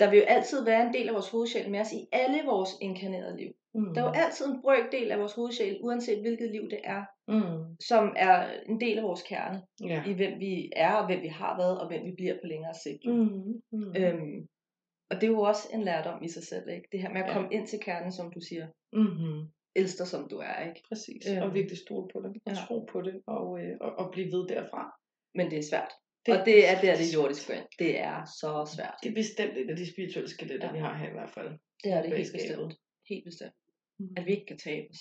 [0.00, 2.70] der vil jo altid være en del af vores hovedsjæl med os i alle vores
[2.80, 3.52] inkarnerede liv.
[3.74, 3.94] Mm.
[3.94, 7.76] Der er jo altid en brøkdel af vores hovedsjæl, uanset hvilket liv det er, Mm.
[7.88, 8.36] som er
[8.68, 10.02] en del af vores kerne, Ja.
[10.06, 12.74] i hvem vi er, og hvem vi har været, og hvem vi bliver på længere
[12.84, 13.02] sigt.
[13.06, 13.62] Mm.
[13.72, 13.94] Mm.
[13.96, 14.48] Øhm,
[15.10, 16.88] og det er jo også en lærdom i sig selv, ikke?
[16.92, 17.32] Det her med at Ja.
[17.32, 19.48] komme ind til kernen, som du siger, Mm-hmm.
[19.80, 20.80] Elsker som du er, ikke?
[20.88, 21.42] Præcis, Øhm.
[21.42, 22.58] og virkelig stole på det, og Ja.
[22.66, 24.82] tro på det, og, øh, og, og blive ved derfra.
[25.34, 25.90] Men det er svært.
[26.26, 27.62] Det, og det er der, det jordiske går.
[27.78, 28.94] Det er så svært.
[29.02, 30.72] Det er bestemt et af de spirituelle skeletter, Ja.
[30.72, 30.76] ja.
[30.76, 31.50] vi har her i hvert fald.
[31.84, 32.74] Det er det helt bestemt.
[33.10, 33.54] Helt bestemt.
[33.98, 34.08] Mm.
[34.16, 35.00] At vi ikke kan tabe os.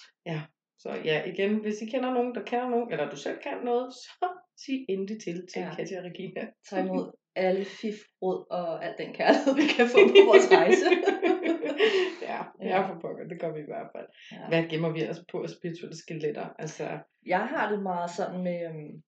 [0.80, 3.94] Så ja, igen, hvis I kender nogen, der kender nogen, eller du selv kan noget,
[3.94, 4.28] så
[4.66, 5.68] sig endelig til til Ja.
[5.68, 5.76] ja.
[5.76, 6.42] Katja og Regina.
[6.70, 10.86] Tag imod alle fif, råd og al den kærlighed, vi kan få på vores rejse.
[12.30, 12.80] ja, Ja.
[12.88, 14.08] for pokker, det gør vi i hvert fald.
[14.32, 14.48] Ja.
[14.48, 16.48] Hvad gemmer vi os på spirituelle skeletter?
[16.60, 18.60] Altså, Jeg har det meget sådan med...
[18.70, 19.04] Øhm,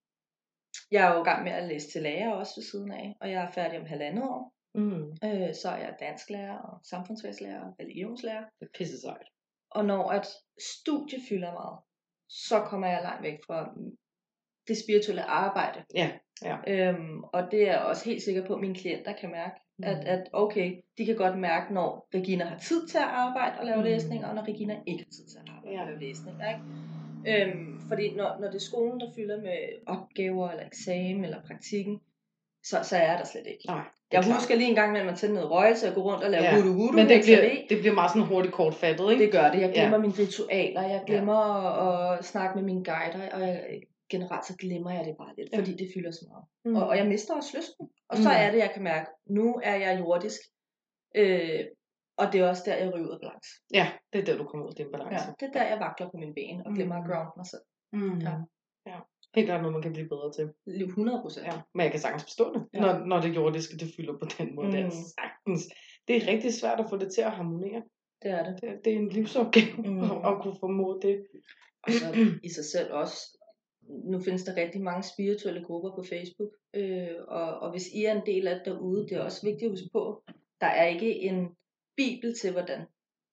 [0.92, 3.32] jeg er jo i gang med at læse til lærer også ved siden af, og
[3.32, 4.54] jeg er færdig om halvandet år.
[4.76, 8.44] mm, Øh, så er jeg dansklærer og samfundsfagslærer og religionslærer.
[8.60, 9.28] det er pisse sejt.
[9.72, 10.28] Og når at
[10.78, 11.80] studie fylder meget,
[12.30, 13.60] så kommer jeg langt væk fra
[14.68, 15.80] det spirituelle arbejde.
[15.96, 16.10] Ja,
[16.44, 16.56] ja.
[16.68, 19.84] Øhm, og det er jeg også helt sikker på, at mine klienter kan mærke, mm.
[19.84, 23.66] at, at okay, de kan godt mærke, når Regina har tid til at arbejde og
[23.66, 23.84] lave Mm.
[23.84, 25.82] læsning, og når Regina ikke har tid til at arbejde Ja.
[25.82, 26.38] og lave læsning.
[26.52, 26.62] Ikke?
[27.46, 32.00] Øhm, fordi når, når det er skolen, der fylder med opgaver, eller eksamen, eller praktikken,
[32.64, 33.64] så, så er der slet ikke.
[33.68, 33.76] Nej,
[34.12, 34.36] Jeg klart.
[34.36, 36.50] husker lige en gang, når man tænder noget røgelse og går rundt og laver Ja,
[36.50, 39.24] ja, voodoo voodoo Men det med bliver, det bliver meget sådan hurtigt kortfattet, ikke?
[39.24, 39.62] Det gør det.
[39.62, 39.80] Jeg Ja.
[39.80, 40.02] glemmer ja.
[40.02, 43.64] mine ritualer, jeg glemmer at, at snakke med mine guider, og jeg,
[44.10, 45.58] generelt så glemmer jeg det bare lidt, Ja.
[45.60, 46.46] fordi det fylder så meget.
[46.66, 46.76] Mm.
[46.76, 47.90] Og, og jeg mister også lysten.
[48.10, 48.36] Og så Mm.
[48.44, 50.40] er det, jeg kan mærke, nu er jeg jordisk,
[51.16, 51.66] øh,
[52.18, 53.50] og det er også der, jeg ryger ud af balance.
[53.74, 55.26] Ja, det er der, du kommer ud af din balance.
[55.26, 57.10] Ja, det er der, jeg vakler på mine ben og glemmer at Mm.
[57.12, 57.62] ground mig selv.
[57.94, 58.20] Mm.
[58.28, 58.34] Ja.
[58.92, 59.00] ja.
[59.36, 60.46] Helt klart noget, man kan blive bedre til.
[60.66, 61.46] Liv 100 procent.
[61.46, 61.62] Ja.
[61.74, 62.80] Men jeg kan sagtens forstå det, Ja.
[62.80, 64.68] når, når det jordiske, det fylder på den måde.
[64.68, 64.72] Mm.
[64.74, 64.92] Det er Mm.
[65.20, 65.62] sagtens.
[66.08, 67.84] Det er rigtig svært at få det til at harmonere.
[68.22, 68.62] Det er det.
[68.62, 70.00] Det, det er en livsopgave Mm.
[70.04, 71.26] at, at kunne formå det.
[71.84, 72.06] Og så
[72.44, 73.37] i sig selv også,
[73.90, 78.14] nu findes der rigtig mange spirituelle grupper på Facebook, øh, og, og hvis I er
[78.16, 80.24] en del af det derude, det er også vigtigt at huske på,
[80.62, 81.48] der er ikke en
[81.98, 82.86] bibel til, hvordan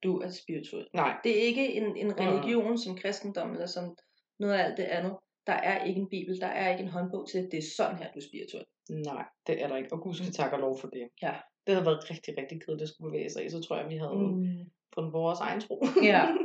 [0.03, 0.87] du er spirituel.
[0.95, 1.17] Nej.
[1.25, 3.97] Det er ikke en, en religion som kristendom, eller som
[4.38, 5.17] noget af alt det andet.
[5.47, 7.97] Der er ikke en bibel, der er ikke en håndbog til, at det er sådan
[7.97, 8.64] her, du er spirituel.
[8.90, 9.93] Nej, det er der ikke.
[9.93, 11.09] Og gud skal takke og lov for det.
[11.23, 11.35] Ja.
[11.67, 13.51] Det havde været rigtig, rigtig kedeligt at skulle bevæge sig i.
[13.51, 14.21] Så tror jeg, vi havde mm.
[14.21, 14.71] Mm.
[14.95, 15.85] fundet vores egen tro.
[16.03, 16.23] Ja.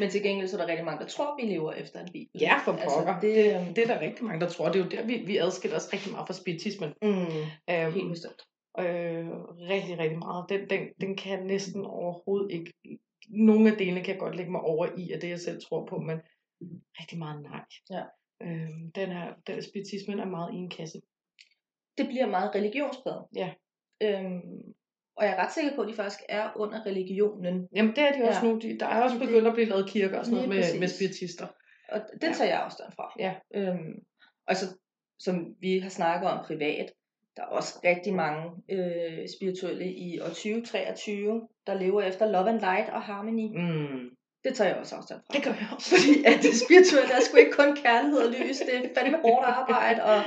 [0.00, 2.40] Men til gengæld så er der rigtig mange, der tror, vi lever efter en bibel.
[2.40, 3.12] ja, for pokker.
[3.12, 4.66] Altså, det, øhm, Det er der rigtig mange, der tror.
[4.72, 6.90] Det er jo der, vi, vi adskiller os rigtig meget fra spiritismen.
[7.02, 7.10] mm,
[7.70, 8.40] Øhm, helt bestemt.
[8.78, 9.28] øh,
[9.72, 10.44] rigtig, rigtig meget.
[10.48, 12.72] Den, den, den kan jeg næsten overhovedet ikke...
[13.28, 15.86] Nogle af delene kan jeg godt lægge mig over i, af det jeg selv tror
[15.86, 16.18] på, men
[17.00, 17.64] rigtig meget nej.
[17.90, 18.02] Ja.
[18.42, 21.00] Øhm, den her, den spiritismen er meget i en kasse.
[21.98, 23.24] det bliver meget religionspræget.
[23.36, 23.52] Ja.
[24.02, 24.74] Øhm,
[25.20, 27.68] og jeg er ret sikker på, at de faktisk er under religionen.
[27.76, 28.52] Jamen det er de også Ja.
[28.52, 28.58] nu.
[28.58, 31.46] De, der er også begyndt at blive lavet kirker og sådan noget med, med spiritister.
[31.92, 32.32] Og det Ja.
[32.32, 33.12] tager jeg afstand fra.
[33.18, 33.32] Ja.
[33.54, 33.94] Øhm,
[34.48, 34.66] og så,
[35.18, 36.86] som vi har snakket om privat,
[37.36, 42.60] der er også rigtig mange øh, spirituelle i år 2023, der lever efter love and
[42.60, 43.48] light og harmony.
[43.60, 44.08] Mm.
[44.44, 45.34] Det tager jeg også afstand fra.
[45.36, 45.90] Det gør jeg også.
[45.96, 48.58] Fordi at det spirituelle er sgu ikke kun kærlighed og lys.
[48.58, 50.18] Det er fandme hårdt arbejde og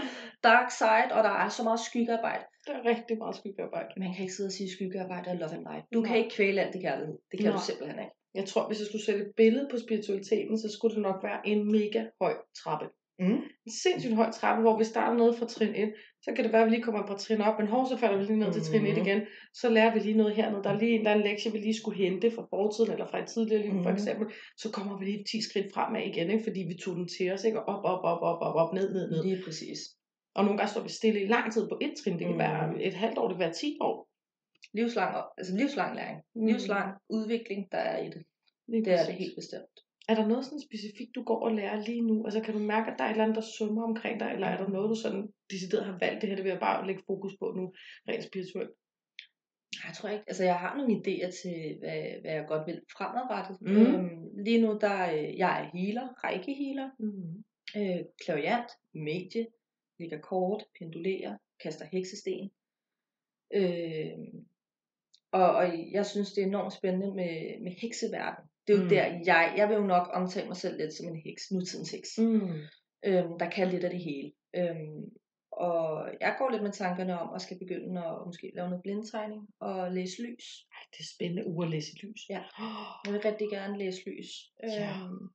[0.44, 2.44] dark side, og der er så meget skyggearbejde.
[2.68, 3.90] Der er rigtig meget skyggearbejde.
[3.98, 5.86] Man kan ikke sidde og sige skyggearbejde og love and light.
[5.94, 6.08] Du Nej.
[6.08, 7.16] kan ikke kvæle alt det kærlighed.
[7.32, 7.56] Det kan Nej.
[7.58, 8.16] du simpelthen ikke.
[8.40, 11.40] Jeg tror, hvis jeg skulle sætte et billede på spiritualiteten, så skulle det nok være
[11.52, 12.88] en mega høj trappe.
[13.20, 13.40] Mm.
[13.68, 15.94] En sindssygt høj trappe, hvor vi starter noget fra trin 1.
[16.26, 17.98] Så kan det være, at vi lige kommer et par trin op, men hov, så
[17.98, 19.02] falder vi lige ned til trin 1 Mhm.
[19.06, 19.22] igen.
[19.54, 20.64] Så lærer vi lige noget hernede.
[20.64, 23.08] Der er lige en, der er en lektie, vi lige skulle hente fra fortiden eller
[23.12, 23.98] fra et tidligere liv, for Mhm.
[23.98, 24.26] eksempel.
[24.58, 26.44] Så kommer vi lige 10 skridt fremad igen, ikke?
[26.48, 27.44] fordi vi tog den til os.
[27.44, 27.60] Ikke?
[27.60, 29.24] Og op, op, op, op, op, op, ned, ned, ned.
[29.24, 29.80] Lige præcis.
[30.36, 32.14] Og nogle gange står vi stille i lang tid på et trin.
[32.14, 32.40] Det kan Mhm.
[32.40, 34.10] være et halvt år, det kan være 10 år.
[34.74, 36.20] Livslang, altså livslang læring.
[36.36, 36.46] Mhm.
[36.48, 38.24] Livslang udvikling, der er i det.
[38.68, 39.76] Lige Det er det helt bestemt.
[40.10, 42.26] Er der noget sådan specifikt, du går og lærer lige nu?
[42.26, 44.30] Altså kan du mærke, at der er et eller andet, der summer omkring dig?
[44.34, 46.22] Eller er der noget, du sådan decideret har valgt?
[46.22, 47.74] Det her, det vil jeg bare lægge fokus på nu,
[48.10, 48.72] rent spirituelt.
[49.88, 53.58] Jeg tror ikke, altså jeg har nogle idéer til, hvad, hvad jeg godt vil fremadrettet.
[53.62, 53.76] Mhm.
[53.96, 57.44] Øhm, lige nu, der øh, jeg er healer, reiki healer, Mm.
[57.80, 59.46] øh, klaviant, medie,
[60.04, 62.52] ligger kort, pendulerer, kaster heksesten.
[63.54, 64.18] Øh,
[65.32, 68.46] og, og jeg synes, det er enormt spændende med, med hekseverden.
[68.68, 68.90] Det er jo Mm.
[68.90, 72.10] der, jeg, jeg vil jo nok omtale mig selv lidt som en heks, nutidens heks.
[72.18, 72.52] Mm.
[73.06, 74.32] øhm, der kan lidt af det hele.
[74.56, 75.04] Øhm,
[75.52, 79.48] og jeg går lidt med tankerne om at skal begynde at måske lave noget blindtegning
[79.60, 80.46] og læse lys.
[80.72, 82.22] Ej, det er spændende uge at læse lys.
[82.30, 82.44] Ja.
[83.06, 84.30] Jeg vil rigtig gerne læse lys.
[84.64, 84.90] Ja.
[84.90, 85.30] Øhm,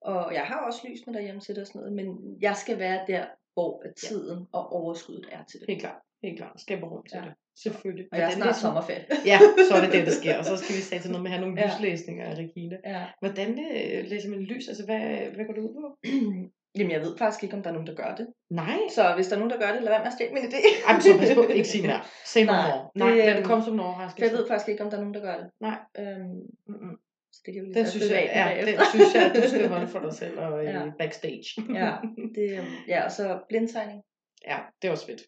[0.00, 3.04] og jeg har også lys med derhjemme til og sådan noget, men jeg skal være
[3.06, 5.66] der, hvor at tiden og overskuddet er til det.
[5.68, 6.00] helt klart.
[6.24, 6.60] Helt klart.
[6.60, 7.24] Skaber rum til Ja.
[7.28, 7.34] det.
[7.64, 8.06] Selvfølgelig.
[8.12, 9.04] Og jeg er snart læser- sommerferie.
[9.32, 9.38] Ja,
[9.68, 10.38] så er det det, der sker.
[10.38, 11.66] Og så skal vi til noget med at have nogle Ja.
[11.68, 12.76] lyslæsninger af Regine.
[12.86, 13.02] Ja.
[13.22, 14.68] Hvordan øh, læser man lys?
[14.68, 15.00] Altså, hvad,
[15.34, 15.86] hvad går det ud på?
[16.78, 18.26] Jamen, jeg ved faktisk ikke, om der er nogen, der gør det.
[18.50, 18.78] Nej.
[18.96, 20.60] Så hvis der er nogen, der gør det, lad være med at stjæle min idé.
[20.88, 21.42] Ej, så pas på.
[21.42, 22.00] Ikke sige mere.
[22.32, 22.70] Say no Nej.
[22.94, 24.24] Nej, det, lad det øhm, komme som en overraskelse.
[24.30, 25.46] jeg ved faktisk ikke, om der er nogen, der gør det.
[25.66, 25.78] Nej.
[26.00, 26.94] Øhm, Mm-mm.
[27.32, 29.88] Så det kan vi Den synes, jeg, ja, den synes jeg, at du skal holde
[29.88, 30.70] for dig selv og ja.
[30.70, 30.90] Ja.
[30.98, 31.48] backstage.
[31.74, 31.96] Ja,
[32.36, 34.02] det, øhm, ja, og så blindtegning.
[34.46, 35.22] ja, det er også fedt.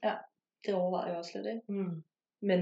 [0.67, 1.61] Det overvejer jeg også lidt, ikke?
[1.83, 2.03] Mm.
[2.41, 2.61] Men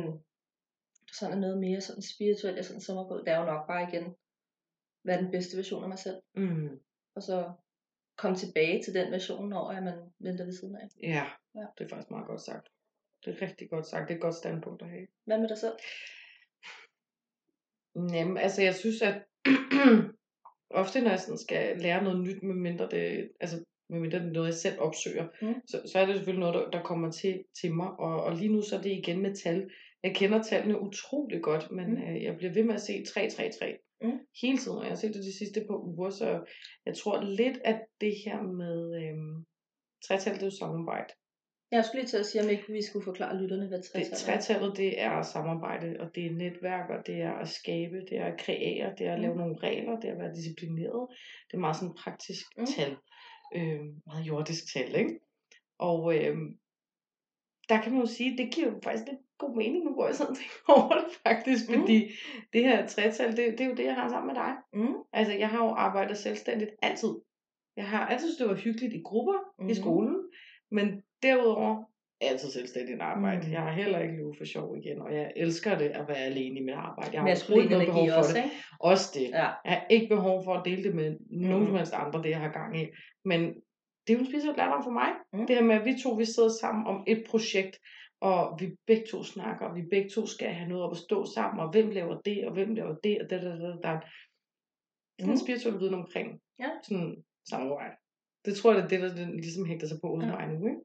[1.12, 3.88] sådan er noget mere sådan spirituelt, jeg sådan sommer på, det er jo nok bare
[3.88, 4.14] igen,
[5.09, 6.16] er den bedste version af mig selv.
[6.35, 6.68] Mm.
[7.14, 7.52] Og så
[8.16, 10.88] komme tilbage til den version, når man venter ved siden af.
[11.02, 11.66] Ja, Ja.
[11.78, 12.68] det er faktisk meget godt sagt.
[13.24, 14.09] Det er rigtig godt sagt.
[14.09, 15.07] Det er et godt standpunkt at have.
[15.24, 15.72] Hvad med dig selv?
[17.96, 19.22] Jamen, altså jeg synes, at
[20.83, 24.46] ofte når jeg sådan skal lære noget nyt, medmindre det, altså, medmindre det er noget,
[24.46, 25.55] jeg selv opsøger, Mm.
[25.66, 27.90] så, så er det selvfølgelig noget, der, der kommer til, til mig.
[27.98, 29.70] Og, og lige nu så er det igen med tal.
[30.02, 32.02] Jeg kender tallene utrolig godt, men Mm.
[32.02, 34.18] øh, jeg bliver ved med at se 333 Mm.
[34.42, 36.44] hele tiden, og jeg har set det de sidste par uger, så
[36.87, 39.44] jeg tror lidt, at det her med øhm,
[40.07, 41.12] tretal, det er jo samarbejde.
[41.72, 44.16] Jeg skulle lige til at sige, om ikke vi skulle forklare lytterne, hvad trætal er.
[44.16, 48.24] tretallet, det er samarbejde, og det er netværk, og det er at skabe, det er
[48.24, 49.40] at kreere, det er at lave Mm.
[49.40, 51.08] nogle regler, det er at være disciplineret.
[51.48, 52.66] Det er meget sådan praktisk Mm.
[52.66, 52.96] tal.
[53.56, 55.18] Øh, meget jordisk tal, ikke?
[55.78, 56.37] Og øh,
[57.68, 60.14] der kan man jo sige, det giver jo faktisk lidt god mening nu, hvor jeg
[60.16, 61.74] sådan tænker over det faktisk, Mm.
[61.80, 61.98] fordi
[62.52, 64.52] det her tretal, det, det er jo det, jeg har sammen med dig.
[64.72, 64.94] Mm.
[65.12, 67.12] Altså, jeg har jo arbejdet selvstændigt altid.
[67.76, 69.68] Jeg har altid synes, det var hyggeligt i grupper mm.
[69.68, 70.16] i skolen,
[70.72, 71.85] men derudover
[72.20, 73.46] altid selvstændigt arbejde.
[73.46, 73.52] Mm.
[73.52, 76.61] Jeg har heller ikke lyve for sjov igen, og jeg elsker det at være alene
[76.61, 77.11] i mit arbejde.
[77.12, 78.44] Jeg har overhovedet energi behov for også, det.
[78.44, 78.56] ikke?
[78.80, 79.28] Også det.
[79.30, 79.48] Ja.
[79.64, 81.66] Jeg har ikke behov for at dele det med nogen Mhm.
[81.66, 82.87] som helst andre, det jeg har gang i.
[83.24, 83.40] Men
[84.06, 85.11] det er jo en lærdom for mig.
[85.32, 85.46] Mm.
[85.46, 87.78] Det her med, at vi to vi sidder sammen om et projekt,
[88.20, 91.24] og vi begge to snakker, og vi begge to skal have noget op at stå
[91.35, 94.00] sammen, og hvem laver det, og hvem laver det, og det, det, det, der.
[95.20, 95.37] Sådan en Mm.
[95.37, 96.68] spirituel viden omkring Ja.
[96.82, 97.94] sådan samarbejde.
[98.44, 100.31] Det tror jeg, det er det, der den ligesom hægter sig på hos Ja.
[100.31, 100.66] mig nu.
[100.66, 100.81] Ikke?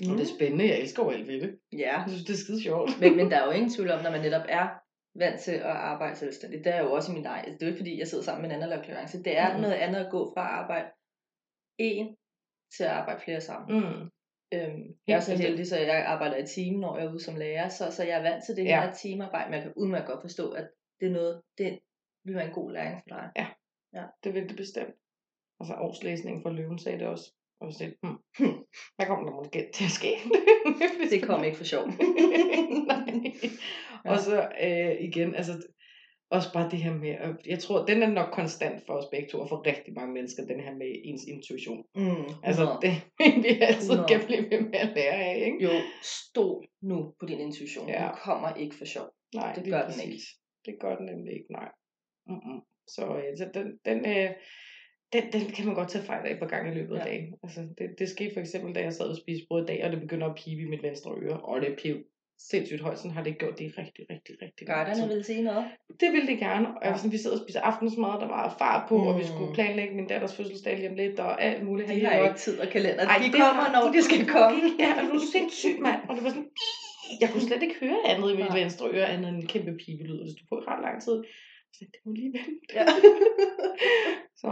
[0.00, 0.10] Mm.
[0.10, 1.58] Og det er spændende, jeg elsker jo alt ved det.
[1.72, 2.90] Ja, Jeg synes, det er skide sjovt.
[3.00, 4.66] men, men der er jo ingen tvivl om, når man netop er
[5.18, 6.64] vant til at arbejde selvstændigt.
[6.64, 7.52] Det er jo også i min egen.
[7.54, 9.22] Det er jo ikke fordi, jeg sidder sammen med en anden og laver klarence.
[9.22, 9.60] Det er Mhm.
[9.62, 10.88] noget andet at gå fra at arbejde
[11.78, 12.16] en
[12.76, 13.80] til at arbejde flere sammen.
[13.80, 14.10] Mm.
[14.54, 15.48] Øhm, jeg er så bestemt.
[15.48, 18.18] heldig, så jeg arbejder i team, når jeg er ude som lærer, så, så jeg
[18.18, 18.80] er vant til det Ja.
[18.86, 21.78] her teamarbejde, men jeg kan udmærket godt forstå, at det er noget, det
[22.24, 23.46] vil være en god læring for dig.
[24.24, 24.94] Det vil det bestemt.
[25.60, 27.32] Altså årslæsningen for løven sagde det også.
[27.60, 28.58] Og så sagde, hmm, hmm,
[28.96, 30.12] hvad kommer der måske til at ske?
[31.12, 31.84] Det kom ikke for sjov.
[32.90, 33.32] Nej.
[34.04, 35.52] Og så øh, igen, altså
[36.30, 39.28] også bare det her med, at jeg tror, den er nok konstant for os begge
[39.28, 41.84] to, og for rigtig mange mennesker, den her med ens intuition.
[41.94, 42.80] Mm, Altså, 100.
[42.82, 42.94] det
[43.44, 44.08] vi altid 100.
[44.08, 45.64] kan blive ved med at lære af, ikke?
[45.64, 45.70] Jo,
[46.02, 47.88] stol nu på din intuition.
[47.88, 48.02] Ja.
[48.02, 49.08] Den kommer ikke for sjov.
[49.34, 50.04] Nej, Det gør den præcis.
[50.12, 50.24] ikke.
[50.66, 51.68] Det gør den nemlig ikke, nej.
[52.26, 52.60] Mm-mm.
[52.88, 54.30] Så, øh, så den, den, øh,
[55.12, 57.10] den, den kan man godt tage fejl af på gang i løbet af Ja.
[57.10, 57.34] dagen.
[57.42, 59.92] Altså, det, det skete for eksempel, da jeg sad og spiste brød i dag, og
[59.92, 61.96] det begynder at pibe i mit venstre øre, og det piv
[62.50, 65.14] sindssygt højt, sådan har det gjort det rigtig, rigtig, rigtig lang Guiderne tid.
[65.14, 65.64] vil sige noget.
[66.00, 66.96] Det ville de gerne, og ja.
[66.96, 69.06] sådan, vi sidder og spiser aftensmad, der var fart på, mm.
[69.06, 69.28] og vi Mm.
[69.32, 71.88] skulle planlægge min datters fødselsdag lige om lidt, og alt muligt.
[71.88, 73.04] De har ikke tid og kalender.
[73.06, 74.58] Ej, de det kommer, har- når de skal komme.
[74.82, 76.00] Ja, og du er sindssygt, mand.
[76.08, 76.48] Og det var sådan,
[77.20, 78.58] jeg kunne slet ikke høre andet i mit Nej.
[78.60, 81.16] venstre øre, andet end en kæmpe pibelyd, og det stod på ret lang tid.
[81.76, 82.66] Så det må lige vente.
[82.74, 82.84] Ja.
[84.42, 84.48] Så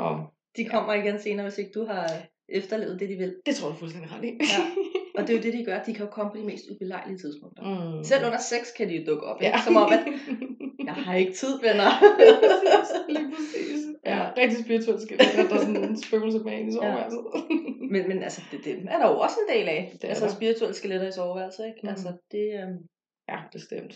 [0.56, 2.06] De kommer igen senere, hvis ikke du har
[2.48, 3.36] efterlevet det, de vil.
[3.46, 4.28] det tror jeg fuldstændig ret i.
[4.54, 4.62] Ja.
[5.18, 5.82] Og det er jo det, de gør.
[5.82, 7.62] De kan jo komme på de mest ubelejlige tidspunkter.
[7.96, 8.04] Mm.
[8.04, 9.40] Selv under sex kan de jo dukke op.
[9.42, 9.46] Ja.
[9.46, 9.64] Ikke?
[9.66, 10.02] Som om, at
[10.88, 11.90] jeg har ikke tid, venner.
[12.28, 12.36] Lige
[12.80, 13.80] præcis, lige præcis.
[14.06, 14.32] Ja, Ja.
[14.40, 15.18] rigtig spirituelt at
[15.50, 17.24] der er sådan en spøgelse med en i soveværelset.
[17.92, 19.80] men, men altså, det, det er der jo også en del af.
[19.92, 20.32] Det er altså der.
[20.38, 21.80] spirituelle skeletter i soveværelset, ikke?
[21.82, 21.88] Mhm.
[21.92, 22.78] Altså, det er øhm,
[23.32, 23.94] Ja, bestemt.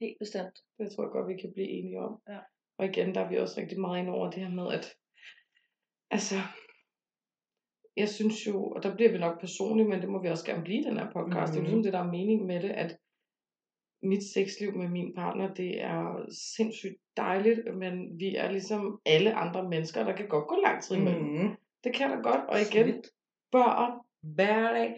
[0.00, 0.56] helt bestemt.
[0.78, 2.12] Det tror jeg godt, vi kan blive enige om.
[2.32, 2.38] Ja.
[2.78, 4.84] Og igen, der er vi også rigtig meget inde over det her med, at
[6.14, 6.36] altså,
[7.96, 10.62] jeg synes jo, og der bliver vi nok personlige, men det må vi også gerne
[10.62, 11.52] blive i den her podcast.
[11.52, 11.52] Mm.
[11.52, 12.96] Det er jo ligesom det, der er meningen med det, at
[14.02, 19.68] mit sexliv med min partner, det er sindssygt dejligt, men vi er ligesom alle andre
[19.68, 21.24] mennesker, der kan godt gå lang tid imellem.
[21.24, 21.42] Mm.
[21.42, 21.54] Mm.
[21.84, 23.06] Det kan der godt, og igen, Slidt.
[23.52, 24.94] børn, hverdag,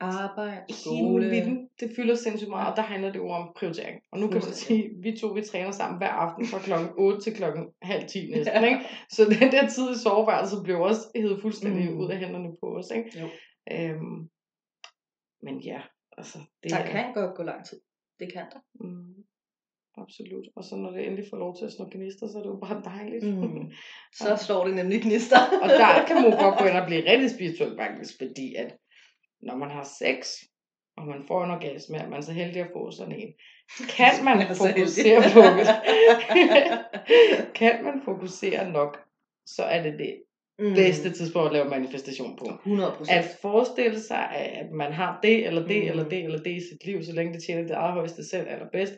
[0.00, 1.30] Arbejde, hele skole.
[1.30, 4.00] vilden, det fylder sindssygt meget, og der handler det jo om prioritering.
[4.12, 7.20] Og nu kan man sige, vi to vi træner sammen hver aften fra klokken 8
[7.20, 8.64] til klokken halv 10 næsten, Ja.
[8.68, 8.80] ikke?
[9.10, 11.98] Så den der tid i soveværelset blev også hævet fuldstændig Mm.
[11.98, 13.20] ud af hænderne på os, ikke?
[13.20, 13.28] Jo.
[13.72, 14.28] Øhm,
[15.42, 15.80] men ja,
[16.18, 16.90] altså det Der er...
[16.90, 17.80] kan godt gå lang tid.
[18.20, 18.60] Det kan der.
[18.84, 19.14] Mm,
[19.96, 20.46] absolut.
[20.56, 22.60] Og så når det endelig får lov til at slå gnister, så er det jo
[22.66, 23.24] bare dejligt.
[23.36, 23.70] Mm.
[24.18, 25.40] Så slår det nemlig gnister.
[25.62, 28.76] Og der kan man godt gå ind og blive rigtig spirituel faktisk, fordi at
[29.42, 30.28] når man har sex,
[30.96, 33.32] og man får en orgasme, er man så heldig at få sådan en.
[33.88, 35.40] Kan man Man er fokusere på
[37.60, 38.98] kan man fokusere nok,
[39.46, 40.22] så er det det
[40.60, 40.74] Mm.
[40.74, 42.44] bedste tidspunkt at lave manifestation på.
[42.44, 43.18] 100 procent.
[43.18, 45.88] At forestille sig, at man har det, eller det, Mm.
[45.88, 48.48] eller det, eller det i sit liv, så længe det tjener det eget højeste selv
[48.48, 48.92] allerbedst,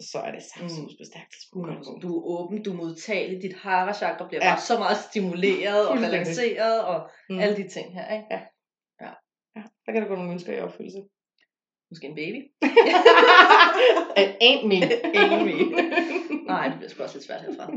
[0.00, 1.68] så er det saftsus bestærkt tidspunkt.
[1.70, 1.98] at gøre det på.
[2.08, 4.50] Du er åben, du er modtagelig, dit hara chakra bliver Ja.
[4.50, 7.38] bare så meget stimuleret og balanceret og Mm.
[7.38, 8.26] alle de ting her, ikke?
[8.30, 8.40] Ja,
[9.54, 11.02] der kan der gå nogle ønsker i opfyldelse.
[11.90, 12.40] Måske en baby.
[14.22, 14.78] It ain't me.
[15.18, 15.56] Ain't me.
[16.44, 17.72] Nej, det bliver sgu også lidt svært herfra.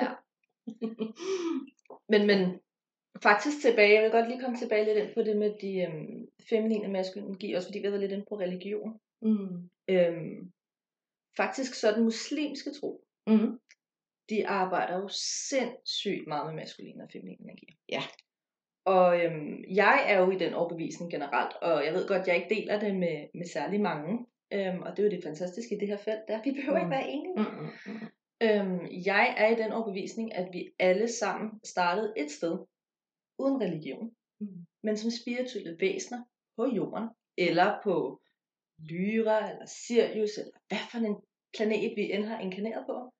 [0.00, 0.08] Ja.
[2.08, 2.60] Men, men
[3.22, 6.26] faktisk tilbage, jeg vil godt lige komme tilbage lidt ind på det med de øhm,
[6.50, 9.00] feminine og maskuline også fordi vi har været lidt ind på religion.
[9.22, 9.70] Mm.
[9.88, 10.52] Øhm,
[11.36, 13.58] faktisk så er den muslimske tro, Mm.
[14.30, 15.08] de arbejder jo
[15.48, 17.66] sindssygt meget med maskulin og feminin energi.
[17.88, 18.02] Ja.
[18.84, 22.54] Og øhm, jeg er jo i den overbevisning generelt, og jeg ved godt, jeg ikke
[22.54, 24.26] deler det med, med særlig mange.
[24.52, 26.84] Øhm, og det er jo det fantastiske i det her felt, der vi behøver Mm.
[26.84, 27.34] ikke være enige.
[27.36, 28.00] Mm, mm, mm.
[28.42, 32.58] Øhm, jeg er i den overbevisning, at vi alle sammen startede et sted,
[33.38, 34.66] uden religion, Mm.
[34.82, 36.22] men som spirituelle væsener
[36.56, 38.20] på jorden, eller på
[38.90, 41.16] Lyra, eller Sirius, eller hvad for en
[41.56, 43.14] planet vi end har inkarneret på,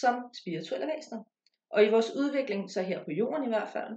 [0.00, 1.22] som spirituelle væsener.
[1.70, 3.96] Og i vores udvikling, så her på jorden i hvert fald,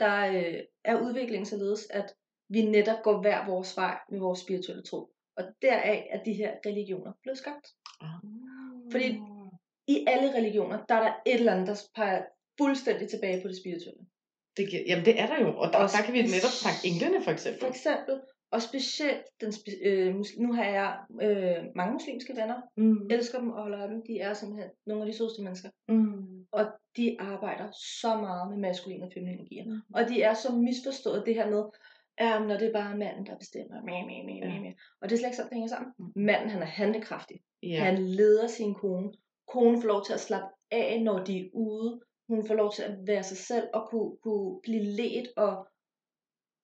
[0.00, 2.14] der øh, er udviklingen således, at
[2.48, 5.10] vi netop går hver vores vej med vores spirituelle tro.
[5.36, 7.66] Og deraf er de her religioner blevet skabt.
[8.92, 9.08] Fordi
[9.88, 12.22] I alle religioner, der er der et eller andet, der peger
[12.60, 14.02] fuldstændig tilbage på det spirituelle.
[14.56, 16.80] Det, giver- jamen det er der jo, og der, Og der kan vi netop snakke
[16.90, 17.60] englene for eksempel.
[17.60, 18.14] For eksempel,
[18.50, 23.06] og specielt, den spe- øh, nu har jeg øh, mange muslimske venner, Mm.
[23.10, 25.70] elsker dem og holder af dem, de er simpelthen nogle af de sødeste mennesker.
[25.88, 26.46] Mm.
[26.52, 26.64] Og
[26.96, 27.68] de arbejder
[28.00, 29.64] så meget med maskuline og feminine energier.
[29.64, 29.80] Mm.
[29.94, 31.64] Og de er så misforstået det her med,
[32.38, 33.82] men når det er bare manden, der bestemmer.
[33.82, 34.70] Mæ, mæ, mæ, mæ, mæ.
[35.00, 35.92] Og det er slet ikke sådan, det hænger sammen.
[35.98, 36.12] Mm.
[36.16, 37.36] Manden, han er handlekraftig.
[37.62, 37.84] Ja.
[37.84, 39.12] Han leder sin kone.
[39.48, 42.00] Konen får lov til at slappe af, når de er ude.
[42.28, 45.66] Hun får lov til at være sig selv og kunne, kunne blive ledt og,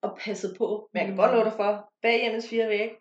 [0.02, 0.88] og passet på.
[0.92, 1.20] Men jeg kan Mm.
[1.22, 2.94] godt love dig for, bag hjemmets fire vægge,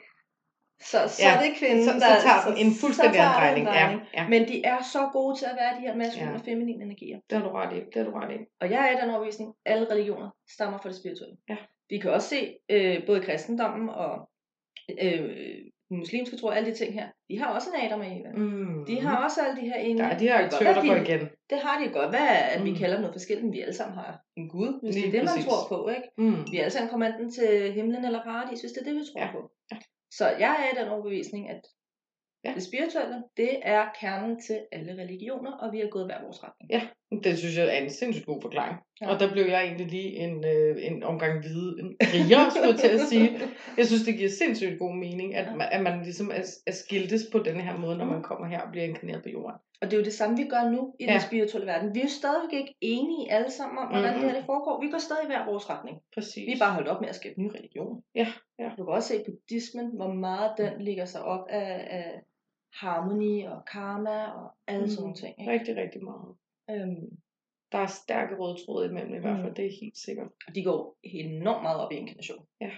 [0.81, 3.55] så, så Ja, er det kvinden, så, så der tager den en så fuldstændig anden
[3.55, 4.01] den en drejning.
[4.13, 4.27] Ja, ja.
[4.29, 6.37] Men de er så gode til at være de her maskuline Ja.
[6.39, 7.19] og feminine energier.
[7.29, 7.79] Det har du ret i.
[7.79, 8.37] Det har du ret i.
[8.61, 11.37] Og jeg er i den overbevisning, alle religioner stammer fra det spirituelle.
[11.49, 11.57] Ja.
[11.89, 14.29] Vi kan også se, øh, både i kristendommen og
[15.01, 15.57] øh,
[15.97, 18.29] muslimske tro, alle de ting her, de har også en Adam og Eva.
[18.35, 18.85] Mm.
[18.85, 19.99] De har også alle de her ene.
[19.99, 21.29] Der er de her aktører, der går igen.
[21.49, 22.77] Det har de godt være, at vi Mm.
[22.77, 25.11] kalder dem noget forskelligt, men vi alle sammen har en Gud, hvis Lige det er
[25.19, 25.45] det, man præcis.
[25.45, 25.89] tror på.
[25.89, 26.07] Ikke?
[26.17, 26.51] Mm.
[26.51, 29.03] Vi er alle sammen kommer enten til himlen eller paradis, hvis det er det, vi
[29.11, 29.31] tror Ja.
[29.31, 29.51] på.
[29.71, 29.77] Ja.
[30.11, 31.61] Så jeg er i den overbevisning, at
[32.45, 32.51] Ja.
[32.55, 36.67] det spirituelle, det er kernen til alle religioner, og vi har gået hver vores retning.
[37.23, 38.77] Det synes jeg er en sindssygt god forklaring.
[39.01, 39.13] Ja.
[39.13, 42.87] Og der blev jeg egentlig lige en, øh, en omgang hvide, en rigere, skulle til
[42.87, 43.39] at sige.
[43.77, 45.55] Jeg synes, det giver sindssygt god mening, at, Ja.
[45.55, 48.11] man, at man ligesom er, er skiltes på den her måde, når Mm.
[48.11, 49.57] man kommer her og bliver inkarneret på jorden.
[49.81, 51.19] Og det er jo det samme, vi gør nu i den Ja.
[51.19, 51.95] spirituelle verden.
[51.95, 54.21] Vi er jo stadigvæk ikke enige alle sammen om, hvordan Mhm.
[54.21, 54.81] det her det foregår.
[54.81, 55.97] Vi går stadig i hver vores retning.
[56.13, 56.47] Præcis.
[56.47, 58.01] Vi er bare holdt op med at skabe nye religioner.
[58.15, 58.27] Ja,
[58.59, 58.69] ja.
[58.77, 62.21] Du kan også se buddhismen, hvor meget den ligger sig op af, af
[62.73, 65.33] harmoni og karma og alle sådan nogle ting.
[65.39, 65.51] Ikke?
[65.51, 65.57] Mm.
[65.59, 66.29] Rigtig, rigtig meget.
[66.71, 67.07] Øhm,
[67.71, 69.41] Der er stærke røde tråde imellem i hvert Mm.
[69.43, 70.27] fald, det er helt sikkert.
[70.47, 72.45] og de går enormt meget op i inkarnation.
[72.61, 72.69] Ja.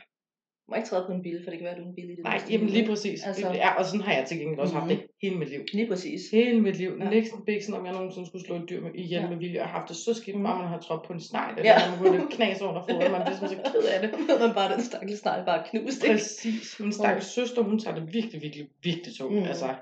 [0.65, 1.95] Du må ikke træde på en bil, for det kan være, at du er en
[1.95, 3.23] bil i det Nej, jamen lige præcis.
[3.27, 3.47] Altså-.
[3.63, 4.97] Ja, og sådan har jeg til gengæld også haft Mhm.
[4.97, 5.61] det hele mit liv.
[5.73, 6.21] Lige præcis.
[6.31, 6.91] Hele mit liv.
[6.99, 7.09] Ja.
[7.09, 9.29] Næsten biksen, om jeg nogensinde skulle slå et dyr med- ihjel Ja.
[9.29, 9.59] med vilje.
[9.59, 10.45] Har haft det så skidt, Mhm.
[10.45, 11.89] bare man har trådt på en snegl, eller Ja.
[11.89, 14.09] man kunne have knas under foden, man bliver simpelthen så ked af det.
[14.45, 16.13] man bare, den stakkels snegl bare knust, ikke?
[16.15, 16.79] Præcis.
[16.79, 19.35] Min stakkels søster, hun tager det virkelig, virkelig, virkelig tungt.
[19.37, 19.43] Mm.
[19.43, 19.75] Altså,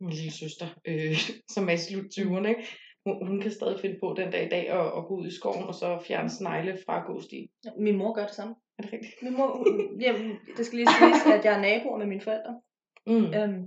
[0.00, 1.16] min lille søster, øh,
[1.54, 2.64] som er i slut 20'erne, ikke?
[3.06, 5.34] Hun, hun kan stadig finde på den dag i dag at, at gå ud i
[5.34, 7.48] skoven og så fjerne snegle fra gåstien.
[7.78, 8.54] Min mor gør det samme.
[8.78, 9.14] Er det rigtigt?
[9.22, 9.66] Min mor,
[10.00, 12.60] jamen, det skal lige siges, at jeg er naboer med mine forældre.
[13.06, 13.34] Mm.
[13.38, 13.62] Øhm,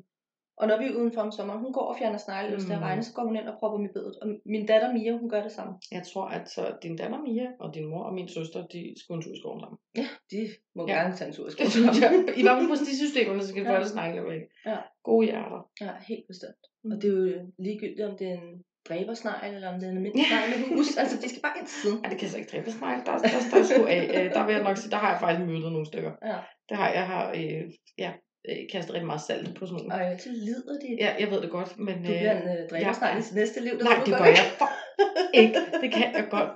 [0.61, 2.83] og når vi er udenfor om sommeren, hun går og fjerner snegle, hvis det Mm.
[2.87, 4.15] regner, så går hun ind og propper dem i bedet.
[4.21, 5.73] Og min datter Mia, hun gør det samme.
[5.91, 9.15] Jeg tror, at så din datter Mia og din mor og min søster, de skulle
[9.17, 9.77] en tur i skoven sammen.
[9.99, 10.39] Ja, de
[10.75, 10.93] må Ja.
[10.93, 11.95] gerne tage en tur i Det skoven.
[12.03, 12.11] jeg.
[12.41, 13.71] I hvert fald på de systemerne, så skal vi Ja.
[13.71, 14.43] få alle snegle væk.
[14.71, 14.77] Ja.
[15.09, 15.61] Gode hjerter.
[15.81, 16.61] Ja, helt bestemt.
[16.83, 16.91] Mm.
[16.91, 18.51] Og det er jo ligegyldigt, om det er en
[18.89, 20.97] dræbersnegl, eller om det er en almindelig snegl med hus.
[20.97, 21.99] Altså, de skal bare ind til siden.
[22.03, 23.01] Ja, det kan så ikke dræbe snegle.
[23.05, 24.01] Der, der, der, der, sgu af.
[24.15, 26.11] Øh, der vil jeg nok sige, der har jeg faktisk myrdet nogle stykker.
[26.31, 26.37] Ja.
[26.69, 27.63] Det har jeg, har øh,
[27.97, 28.11] ja,
[28.49, 30.13] øh, kastet rigtig meget salt på sådan nogle.
[30.13, 30.89] Og så lider de.
[31.03, 31.95] Ja, jeg ved det godt, men...
[31.95, 33.73] Du bliver en øh, dræbersnegl i næste liv.
[33.73, 34.39] Nej, ved du det gør ikke?
[34.39, 34.69] jeg for
[35.33, 35.59] ikke.
[35.81, 36.51] Det kan jeg godt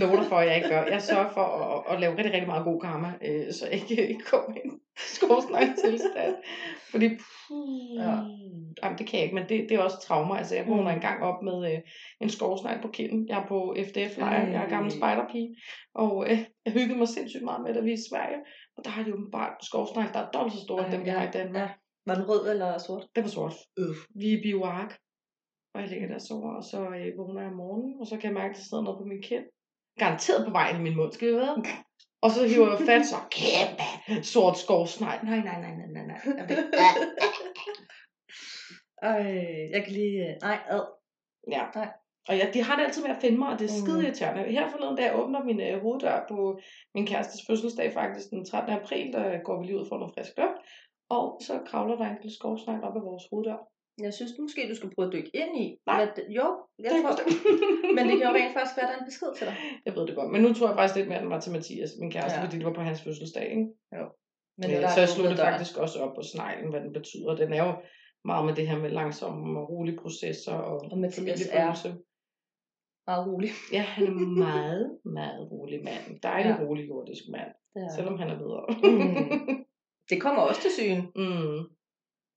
[0.00, 0.82] love dig for, at jeg ikke gør.
[0.84, 4.24] Jeg sørger for at, at lave rigtig, rigtig meget god karma, øh, så jeg ikke,
[4.30, 4.80] kommer i en
[5.16, 6.34] skovsnegl tilstand.
[6.90, 8.14] Fordi, puh, Ja.
[8.82, 10.34] jamen, det kan jeg ikke, men det, det er også traumer.
[10.36, 10.96] Altså, jeg vågner Mm.
[10.96, 11.80] engang op med øh,
[12.20, 13.28] en skovsnegl på kinden.
[13.28, 14.98] Jeg er på FDF-lejr, jeg er gammel Ej.
[14.98, 15.56] spejderpige,
[15.94, 18.38] og øh, jeg hyggede mig sindssygt meget med, da vi er i Sverige.
[18.76, 21.18] Og der har de åbenbart skovsnegl, der er dobbelt så store, end dem, vi ja,
[21.18, 21.60] har i Danmark.
[21.60, 21.68] ja.
[22.06, 23.06] Var den rød eller sort?
[23.16, 23.54] Den var sort.
[23.78, 23.94] Øh.
[24.20, 24.98] Vi er i bioark.
[25.74, 28.16] Og jeg ligger der og sover, og så øh, vågner jeg om morgenen, og så
[28.16, 29.44] kan jeg mærke, at der sidder noget på min kind.
[29.98, 31.56] Garanteret på vej i min mund, skal vi vide?
[32.24, 35.24] Og så hiver jeg fat, så kæmpe sort skovsnegl.
[35.24, 36.20] Nej, nej, nej, nej, nej, nej.
[36.38, 36.46] Jeg
[39.10, 39.24] Ej,
[39.74, 40.18] jeg kan lige...
[40.28, 40.84] øh, Nej, ad.
[41.54, 41.62] Ja.
[41.74, 41.88] Nej.
[42.28, 43.82] Og ja, de har det altid med at finde mig, og det er Mm.
[43.86, 44.42] skide irriterende.
[44.56, 46.58] Her forleden, da jeg åbner min øh, hoveddør på
[46.94, 48.72] min kærestes fødselsdag, faktisk den 13.
[48.80, 50.58] april, der går vi lige ud for noget frisk luft.
[51.16, 53.60] Og så kravler der en lille skovsnegl op ad vores hoveddør.
[54.02, 55.66] Jeg synes måske, du skal prøve at dykke ind i.
[55.86, 56.04] Nej.
[56.16, 56.46] Det- jo,
[56.82, 57.36] jeg Det er tror, bestemt.
[57.96, 59.56] men det kan jo rent faktisk være, der er en besked til dig.
[59.86, 61.52] Jeg ved det godt, men nu tror jeg faktisk lidt mere, at den var til
[61.56, 62.40] Mathias, min kæreste, Ja.
[62.40, 62.44] ja.
[62.46, 63.46] fordi det var på hans fødselsdag.
[63.56, 63.66] Ikke?
[64.58, 66.92] Men Øh, det er så jeg slog det faktisk også op på sneglen, hvad den
[66.98, 67.32] betyder.
[67.42, 67.72] Den er jo
[68.30, 71.90] meget med det her med langsomme og rolige processer og, Og Mathias familiefølelse.
[73.10, 73.50] Meget rolig.
[73.72, 74.10] Ja, han er
[74.46, 76.20] meget, meget rolig mand.
[76.22, 76.56] Dejlig, Ja.
[76.60, 76.66] ja.
[76.66, 77.88] rolig jordisk mand, Det, er.
[77.96, 78.64] selvom han er videre.
[78.84, 79.64] Mm.
[80.10, 81.00] det kommer også til syn.
[81.22, 81.58] mm.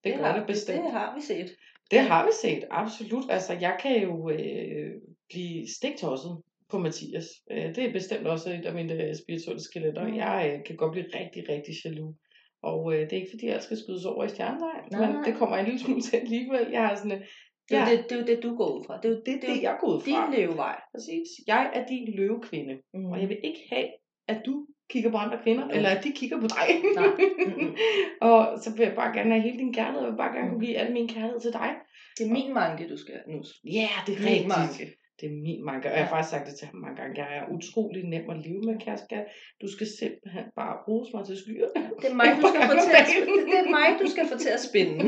[0.08, 0.84] Det, det gør har, det bestemt.
[0.84, 1.50] Det, har vi set.
[1.92, 3.24] Det har vi set, absolut.
[3.30, 4.92] Altså, jeg kan jo øh,
[5.30, 6.42] blive stiktosset
[6.72, 7.28] på Mathias.
[7.52, 10.08] Øh, det er bestemt også et af mine øh, spirituelle skeletter.
[10.08, 10.16] Mm.
[10.16, 12.16] Jeg øh, kan godt blive rigtig, rigtig jaloux.
[12.64, 15.24] Og øh, det er ikke fordi, jeg skal skydes over i stjernetegn, men nej.
[15.26, 16.68] det kommer en lille smule til alligevel.
[16.72, 17.22] Jeg har sådan, øh,
[17.70, 18.94] Det er, ja, jo det, det er jo det, du går ud fra.
[19.02, 20.08] Det er jo det det, det, jeg går ud fra.
[20.08, 20.76] din levevej.
[20.94, 21.28] Præcis.
[21.48, 23.06] Jeg er din løvekvinde, Mm.
[23.12, 23.88] og jeg vil ikke have,
[24.28, 25.72] at du kigger på andre kvinder, Jo.
[25.76, 26.68] eller at de kigger på dig.
[26.96, 27.08] Nej.
[27.48, 27.76] Mm-mm.
[28.30, 30.54] og så vil jeg bare gerne have hele din kærlighed, jeg vil bare gerne Mm.
[30.54, 31.70] kunne give al min kærlighed til dig.
[32.18, 33.40] Det er min manke, du skal nu.
[33.78, 34.48] Ja, yeah, det er Min rigtigt.
[34.58, 34.86] manke.
[35.20, 36.14] Det er min manke, og jeg har Ja.
[36.16, 37.14] faktisk sagt det til ham mange gange.
[37.24, 39.26] Jeg er utrolig nem at leve med, kære skat.
[39.62, 41.68] Du skal simpelthen bare rose mig til skyer.
[42.02, 43.08] Det er mig, du skal få til at,
[43.52, 45.04] det er mig, du skal få til at spænde.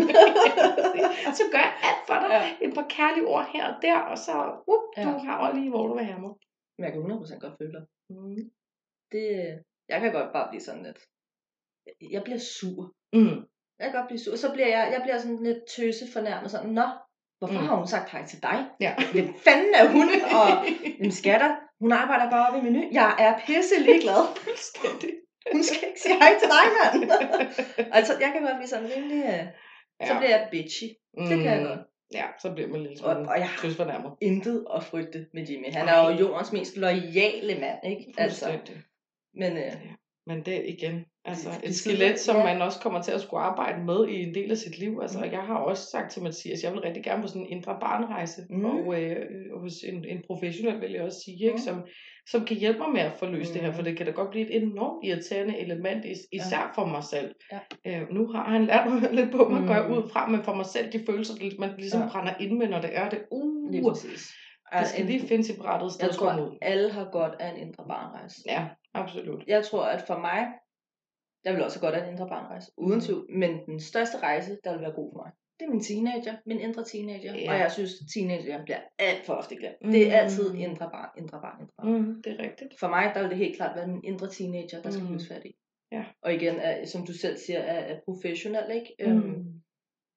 [1.40, 2.30] så gør jeg alt for dig.
[2.36, 2.42] Ja.
[2.66, 4.34] Et par kærlige ord her og der, og så
[4.72, 5.02] uh, Ja.
[5.08, 6.34] du har lige, hvor du vil have mig.
[6.76, 7.84] Men jeg kan 100% godt føle dig.
[8.10, 8.42] Mm.
[9.14, 9.26] Det,
[9.90, 11.00] jeg kan godt bare blive sådan lidt.
[12.12, 12.94] Jeg bliver sur.
[13.14, 13.40] Mm.
[13.80, 14.36] Jeg kan godt blive sur.
[14.36, 16.52] Så bliver jeg, jeg bliver sådan lidt tøse fornærmet.
[16.52, 16.88] Sådan, Nå,
[17.40, 17.62] hvorfor Mm.
[17.62, 17.68] mm.
[17.68, 18.66] har hun sagt hej til dig?
[18.80, 18.96] Ja.
[19.12, 20.08] Hvem fanden er hun?
[20.40, 20.48] Og
[21.00, 22.82] jamen, skatter, hun arbejder bare oppe i menu.
[22.92, 24.22] Jeg er pisse ligeglad.
[24.46, 25.12] Fuldstændig.
[25.52, 27.12] Hun skal ikke sige hej til dig, mand.
[27.98, 29.24] altså, jeg kan godt blive sådan rimelig...
[29.26, 29.46] øh,
[30.08, 30.88] Så bliver jeg bitchy.
[31.30, 31.80] Det kan jeg godt.
[32.14, 34.12] Ja, så bliver man lidt Og, og jeg har fornærmet.
[34.22, 35.72] intet at frygte med Jimmy.
[35.74, 35.94] Han Ej.
[35.96, 38.14] er jo jordens mest loyale mand, ikke?
[38.18, 38.60] Altså.
[39.36, 39.72] Men øh,
[40.28, 42.44] Men det igen, altså et skelet, som ja.
[42.44, 45.00] man også kommer til at skulle arbejde med i en del af sit liv.
[45.02, 45.32] Altså, Mm.
[45.32, 48.42] jeg har også sagt til Mathias, jeg vil rigtig gerne på sådan en indre barnrejse,
[48.50, 48.66] Mm.
[48.66, 49.16] og øh,
[49.62, 51.52] hos en, en professionel, vil jeg også sige, ikke?
[51.56, 51.58] Mm.
[51.68, 51.84] Som,
[52.32, 53.76] som kan hjælpe mig med at få løst det her, Mm.
[53.76, 57.36] for det kan da godt blive et enormt irriterende element, is- især for mig selv.
[57.52, 57.60] Ja.
[58.02, 58.88] Øh, nu har han lært
[59.20, 59.68] lidt på mig, mm.
[59.68, 59.94] går jeg Mm.
[59.98, 62.08] ud fra, men for mig selv, de følelser, man ligesom Ja.
[62.12, 63.20] brænder ind med, når det er det.
[63.32, 64.32] Uh, lige præcis.
[64.74, 66.58] Det skal En- lige finde sit brættet sted Jeg at tror, ud.
[66.62, 68.42] alle har godt af en indre barnrejse.
[68.46, 69.44] Ja, absolut.
[69.48, 70.48] Jeg tror, at for mig,
[71.46, 73.02] jeg vil også godt have en indre barnrejse, uden Mhm.
[73.02, 73.26] tvivl.
[73.42, 76.60] Men den største rejse, der vil være god for mig, det er min teenager, min
[76.60, 77.34] indre teenager.
[77.36, 77.52] Ja.
[77.52, 79.76] Og jeg synes, teenager bliver alt for ofte glemt.
[79.82, 80.60] Det er altid Mm.
[80.60, 81.88] indre barn, indre barn, indre barn.
[82.02, 82.80] Mm, det er rigtigt.
[82.80, 85.12] For mig, der vil det helt klart være min indre teenager, der skal Mm.
[85.12, 85.20] mm.
[85.32, 85.52] fat i.
[85.92, 86.04] Ja.
[86.22, 88.96] Og igen, er, som du selv siger, er, er professionel, ikke?
[89.00, 89.18] Mm.
[89.18, 89.62] Øhm,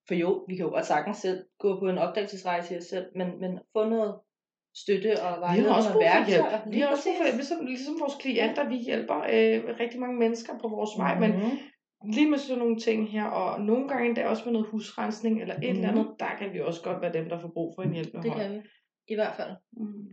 [0.08, 3.06] for jo, vi kan jo godt sagtens selv gå på en opdagelsesrejse i os selv,
[3.16, 4.14] men, men få noget
[4.82, 6.74] støtte og Vi vejledning har også brug for hjælp.
[6.74, 10.16] Vi har også brug for hjælp, ligesom, ligesom vores klienter, vi hjælper øh, rigtig mange
[10.24, 11.58] mennesker på vores vej, men Mhm.
[12.14, 15.54] lige med sådan nogle ting her, og nogle gange endda også med noget husrensning eller
[15.54, 15.98] et eller Mhm.
[16.00, 18.30] andet, der kan vi også godt være dem, der får brug for en hjælpende Det
[18.32, 18.42] hånd.
[18.42, 18.60] kan vi.
[19.08, 19.52] I hvert fald.
[19.72, 20.08] Mm.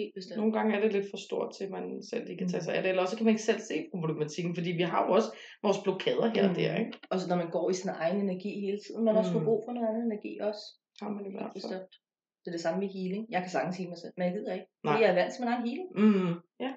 [0.00, 0.36] Helt bestemt.
[0.40, 2.74] Nogle gange er det lidt for stort til, at man selv ikke kan tage sig
[2.74, 5.30] af det, eller også kan man ikke selv se problematikken, fordi vi har jo også
[5.62, 6.80] vores blokader her og der, Mm.
[6.84, 6.92] ikke?
[7.10, 9.44] Og så når man går i sin egen energi hele tiden, man også får Mm.
[9.48, 10.64] brug for noget andet energi også.
[11.02, 11.54] Har man i hvert fald.
[11.60, 11.92] bestemt.
[12.40, 13.26] Det er det samme med healing.
[13.30, 14.66] Jeg kan sagtens heale mig selv, men jeg gider ikke.
[14.84, 15.02] Fordi Nej.
[15.02, 15.88] jeg er vant til min egen healing.
[16.02, 16.34] Mm.
[16.64, 16.72] Ja.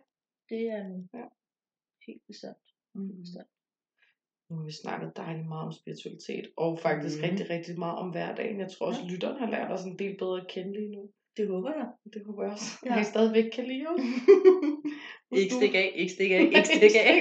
[0.50, 1.26] Det er um, Ja.
[2.08, 2.66] helt bestemt.
[2.96, 3.16] Mm.
[3.24, 3.52] bestemt.
[4.50, 7.26] Nu har vi snakket dejligt meget om spiritualitet, og faktisk Mhm.
[7.30, 8.60] rigtig, rigtig meget om hverdagen.
[8.60, 9.08] Jeg tror også, Ja.
[9.12, 11.04] lytteren har lært os en del bedre at kende lige nu.
[11.38, 11.88] Det håber jeg.
[12.14, 12.70] Det håber jeg også.
[12.86, 12.94] Ja.
[12.96, 14.02] At I stadigvæk kan lide os.
[15.42, 17.16] ikke stik af, ikke stik af, ikke stik af.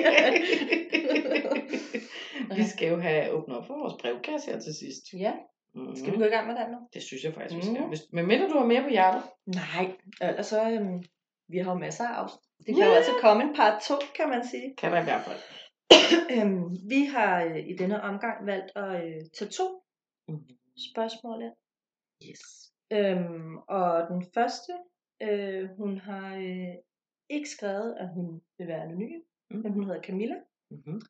[2.59, 5.03] vi skal jo have åbnet op for vores brevkasse her til sidst.
[5.13, 5.33] ja,
[5.75, 5.97] Mm.
[5.97, 6.79] skal vi gå i gang med den nu?
[6.95, 7.75] Det synes jeg faktisk, vi Mhm.
[7.77, 7.89] skal.
[7.89, 9.23] Hvis, men mindre du har mere på hjertet.
[9.47, 9.87] Nej,
[10.29, 11.03] ellers så, øhm,
[11.49, 12.41] vi har jo masser af afsnit.
[12.67, 14.75] Det kan jo altså komme en part 2, kan man sige.
[14.79, 15.41] Kan der i hvert fald.
[16.37, 19.67] øhm, vi har øh, i denne omgang valgt at øh, tage to
[20.29, 20.49] Mm.
[20.93, 21.57] spørgsmål ind.
[22.31, 22.41] Yes.
[22.93, 24.73] Øhm, og den første,
[25.23, 26.75] øh, hun har øh,
[27.31, 29.61] ikke skrevet, at hun vil være anonym, Mm.
[29.63, 30.35] men hun hedder Camilla.
[30.71, 31.01] Mm-hmm.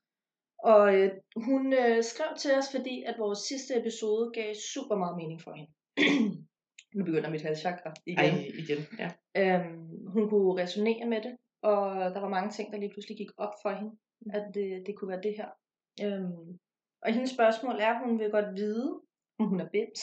[0.65, 5.17] Og øh, hun øh, skrev til os, fordi at vores sidste episode gav super meget
[5.17, 5.73] mening for hende.
[6.97, 8.35] nu begynder mit halschakra igen.
[8.35, 8.79] Ej, igen.
[8.99, 9.11] Ja.
[9.37, 11.85] Øhm, hun kunne resonere med det, og
[12.15, 13.93] der var mange ting, der lige pludselig gik op for hende,
[14.33, 15.49] at det, det kunne være det her.
[16.05, 16.59] Øhm,
[17.03, 19.01] og hendes spørgsmål er, hun vil godt vide,
[19.39, 20.03] om hun er bims,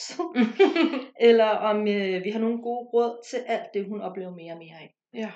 [1.28, 4.58] eller om øh, vi har nogle gode råd til alt det, hun oplever mere og
[4.58, 4.94] mere af.
[5.14, 5.32] ja.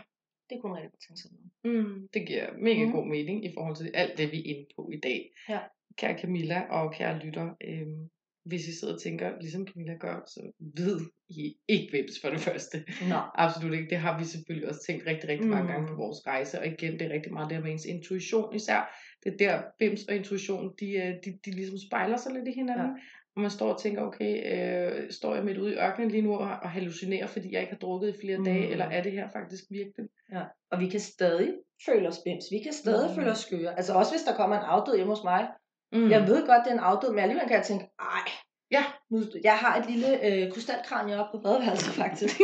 [0.53, 1.31] Det kunne hun rigtig godt tænke sig.
[1.33, 1.87] noget.
[1.87, 2.93] Mm, det giver mega Mhm.
[2.93, 5.21] god mening i forhold til alt det, vi er inde på i dag.
[5.49, 5.61] Ja.
[5.99, 8.09] Kære Camilla og kære lytter, øhm,
[8.45, 10.41] hvis I sidder og tænker, ligesom Camilla gør, så
[10.77, 12.77] ved I ikke hvem for det første.
[13.13, 13.19] Nå.
[13.35, 13.91] Absolut ikke.
[13.91, 15.71] Det har vi selvfølgelig også tænkt rigtig, rigtig mange Mm.
[15.73, 16.59] gange på vores rejse.
[16.61, 18.81] Og igen, det er rigtig meget der med ens intuition især.
[19.25, 22.53] Det er der, bims og intuition, de, øh, de, de ligesom spejler sig lidt i
[22.53, 22.87] hinanden.
[22.87, 23.03] Ja.
[23.37, 26.35] Og man står og tænker, okay, øh, står jeg midt ude i ørkenen lige nu
[26.35, 28.45] og, og hallucinerer, fordi jeg ikke har drukket i flere mm.
[28.45, 30.07] dage, eller er det her faktisk virkelig?
[30.33, 30.43] Ja.
[30.71, 31.55] Og vi kan stadig
[31.87, 32.45] føle os bims.
[32.51, 33.15] Vi kan stadig Mm.
[33.17, 33.77] føle os skøre.
[33.77, 35.49] Altså også hvis der kommer en afdød hjemme hos mig.
[35.93, 36.11] Mm.
[36.11, 38.27] Jeg ved godt, det er en afdød, men alligevel kan jeg tænke, ej,
[38.71, 38.85] Ja.
[39.11, 42.41] nu, jeg har et lille øh, krystalkranje oppe på badeværelset faktisk.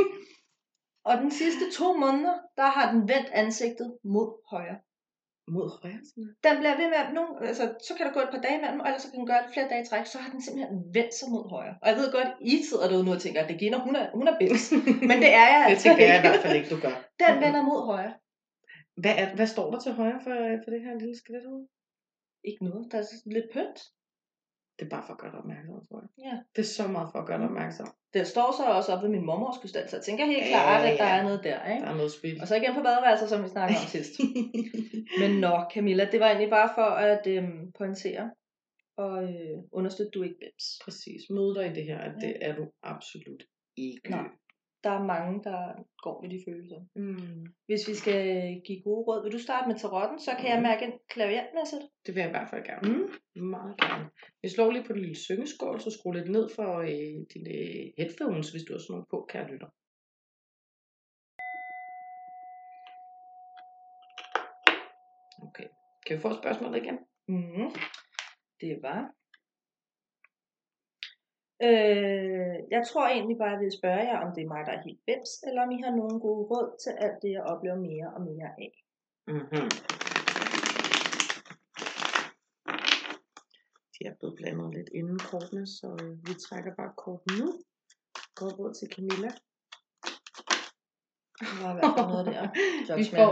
[1.05, 4.77] og den sidste to måneder, der har den vendt ansigtet mod højre.
[5.57, 6.01] Mod højre.
[6.47, 8.87] Den bliver ved med, at nogen, altså, så kan der gå et par dage og
[8.89, 11.15] ellers så kan den gøre det flere dage i træk, så har den simpelthen vendt
[11.19, 11.75] sig mod højre.
[11.83, 14.27] Og jeg ved godt, I sidder derude nu og tænker, at Regina, hun er, hun
[14.31, 14.65] er bims.
[15.11, 16.95] Men det er jeg Det altså tænker jeg i hvert fald ikke, du gør.
[17.23, 18.15] Den vender mod højre.
[19.03, 21.59] Hvad, er, hvad står der til højre for, for det her lille skelet?
[22.49, 23.05] Ikke noget, der er
[23.37, 23.79] lidt pynt.
[24.79, 26.09] Det er bare for at gøre dig opmærksom, tror jeg.
[26.27, 26.37] Ja.
[26.57, 27.87] Det er så meget for at gøre dig opmærksom.
[28.15, 30.85] Den står så også op ved min mormors krystal, så jeg tænker helt Ja, klart,
[30.85, 31.17] at der ja.
[31.19, 31.83] er noget der, ikke?
[31.85, 32.41] Der er noget spil.
[32.41, 34.13] Og så igen på badeværelset, som vi snakkede om sidst.
[35.21, 38.31] Men nå, Camilla, det var egentlig bare for at øhm, pointere
[38.97, 40.65] og øh, understøtte, du ikke bims.
[40.85, 41.23] Præcis.
[41.31, 42.27] Mød dig i det her, at Ja.
[42.27, 43.43] det er du absolut
[43.77, 44.11] ikke.
[44.11, 44.29] Nej.
[44.85, 45.61] Der er mange, der
[46.05, 46.81] går med de følelser.
[46.97, 47.47] Mm.
[47.67, 48.23] Hvis vi skal
[48.67, 50.63] give gode råd, vil du starte med tarotten, så kan jeg Mhm.
[50.69, 51.83] mærke en klaviantmæssigt.
[52.07, 52.83] Det vil jeg i hvert fald gerne.
[52.89, 53.43] Mm.
[53.57, 54.11] Meget gerne.
[54.43, 57.85] Vi slår lige på den lille syngeskål, så skru lidt ned for øh, dine øh,
[57.99, 59.69] headphones, hvis du har sådan nogle på, kære lytter.
[65.47, 65.69] Okay.
[66.07, 66.99] Kan vi få spørgsmålet igen?
[67.29, 67.71] Mm.
[68.61, 69.15] Det var...
[71.63, 74.83] Øh, jeg tror egentlig bare, jeg vil spørge jer, om det er mig, der er
[74.83, 78.09] helt bims, eller om I har nogle gode råd til alt det, jeg oplever mere
[78.17, 78.73] og mere af.
[79.27, 79.69] Mm-hmm.
[83.95, 87.49] De er blevet blandet lidt inden kortene, så øh, vi trækker bare korten nu.
[88.35, 89.31] Godt råd til Camilla.
[91.41, 92.45] Der var i hvert fald noget der.
[93.01, 93.31] Vi får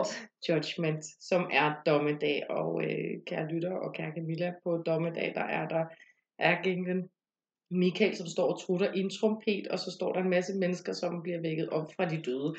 [0.48, 0.48] Judgment.
[0.48, 5.68] Judgment, som er dommedag, og øh, kære lytter og kære Camilla, på dommedag, der er
[5.68, 5.84] der
[6.40, 7.10] ærkeenglen
[7.70, 10.92] Michael, som står og trutter i en trompet, og så står der en masse mennesker,
[10.92, 12.54] som bliver vækket op fra de døde.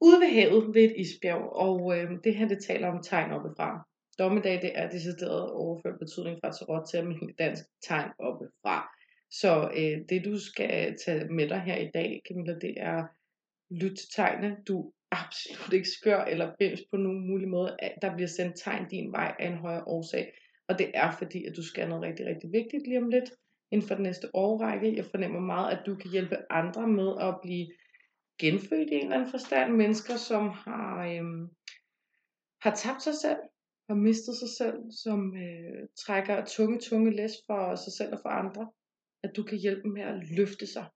[0.00, 3.88] Ude ved havet ved et isbjerg, og øh, det her, det taler om tegn oppefra.
[4.18, 8.88] Dommedag, det er decideret overført betydning fra tarot til almindelig dansk tegn oppefra.
[9.30, 13.04] Så øh, det, du skal tage med dig her i dag, Camilla, det er
[13.70, 14.56] lyt til tegne.
[14.68, 17.76] Du absolut ikke skør eller bims på nogen mulig måde.
[17.78, 20.32] at Der bliver sendt tegn din vej af en højere årsag.
[20.68, 23.30] Og det er fordi, at du skal noget rigtig, rigtig vigtigt lige om lidt
[23.72, 24.96] inden for den næste årrække.
[24.96, 27.66] Jeg fornemmer meget, at du kan hjælpe andre med at blive
[28.40, 29.72] genfødt i en eller anden forstand.
[29.72, 31.48] Mennesker, som har, øhm,
[32.62, 33.42] har tabt sig selv,
[33.88, 38.28] har mistet sig selv, som øh, trækker tunge, tunge læs for sig selv og for
[38.28, 38.70] andre.
[39.24, 40.86] At du kan hjælpe dem med at løfte sig.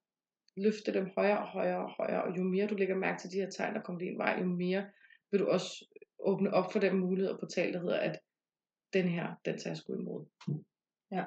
[0.57, 2.23] Løfte dem højere og højere og højere.
[2.23, 4.45] Og jo mere du lægger mærke til de her tegn, der kommer din vej, jo
[4.45, 4.85] mere
[5.31, 5.85] vil du også
[6.19, 8.19] åbne op for den mulighed og portal, der hedder, at
[8.93, 10.25] den her, den tager jeg sgu imod.
[11.11, 11.25] Ja.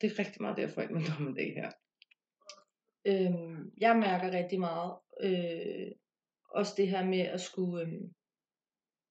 [0.00, 1.70] Det er rigtig meget derfor, at man dommedag her.
[3.06, 5.92] Øhm, jeg mærker rigtig meget øh,
[6.50, 8.02] også det her med at skulle, øh,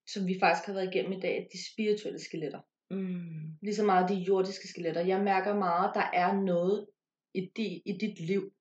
[0.08, 2.62] som vi faktisk har været igennem i dag, de spirituelle skeletter.
[2.90, 3.58] Mm.
[3.62, 5.02] Lige så meget de jordiske skeletter.
[5.02, 6.88] Jeg mærker meget, der er noget
[7.34, 8.54] i, di, i dit liv,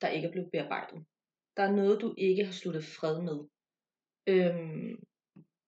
[0.00, 1.04] der ikke er blevet bearbejdet.
[1.56, 3.38] Der er noget, du ikke har sluttet fred med.
[4.26, 5.04] Øhm,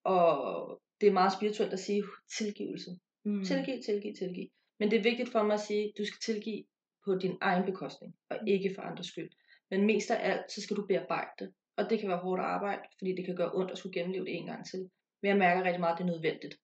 [0.04, 2.04] og det er meget spirituelt at sige
[2.38, 2.90] tilgivelse.
[3.24, 3.44] Mm.
[3.44, 4.48] Tilgiv, tilgiv, tilgiv.
[4.80, 6.64] Men det er vigtigt for mig at sige, at du skal tilgive
[7.04, 9.30] på din egen bekostning, og ikke for andres skyld.
[9.70, 11.52] Men mest af alt, så skal du bearbejde det.
[11.76, 14.34] Og det kan være hårdt arbejde, fordi det kan gøre ondt at skulle genleve det
[14.36, 14.90] en gang til.
[15.22, 16.54] Men jeg mærker rigtig meget, at det er nødvendigt.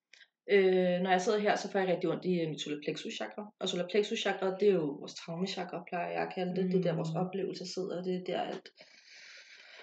[0.50, 3.14] Øh, når jeg sidder her, så får jeg rigtig ondt i øh, mit solar plexus
[3.14, 3.52] chakra.
[3.61, 6.72] Og solar plexus chakra, det er jo vores traume chakra, plejer jeg at kalde det.
[6.72, 7.20] Det er der, vores Mm.
[7.20, 8.02] oplevelser sidder.
[8.02, 8.61] Det er der, at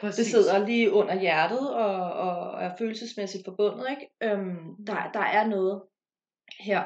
[0.01, 0.17] Præcis.
[0.17, 3.85] det sidder lige under hjertet og, og er følelsesmæssigt forbundet.
[3.89, 4.09] Ikke?
[4.23, 5.83] Øhm, der, der er noget
[6.59, 6.83] her,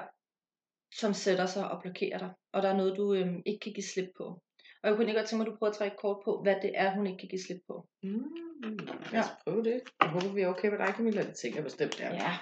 [1.00, 2.30] som sætter sig og blokerer dig.
[2.54, 4.42] Og der er noget, du øhm, ikke kan give slip på.
[4.84, 6.56] Og jeg kunne ikke godt tænke mig, at du prøver at trække kort på, hvad
[6.62, 7.88] det er, hun ikke kan give slip på.
[8.04, 8.24] Mm.
[9.12, 9.82] Lad os prøve det.
[10.02, 11.22] Jeg håber, vi er okay med dig, Camilla.
[11.24, 12.14] Det tænker jeg bestemt, det er.
[12.14, 12.34] Ja.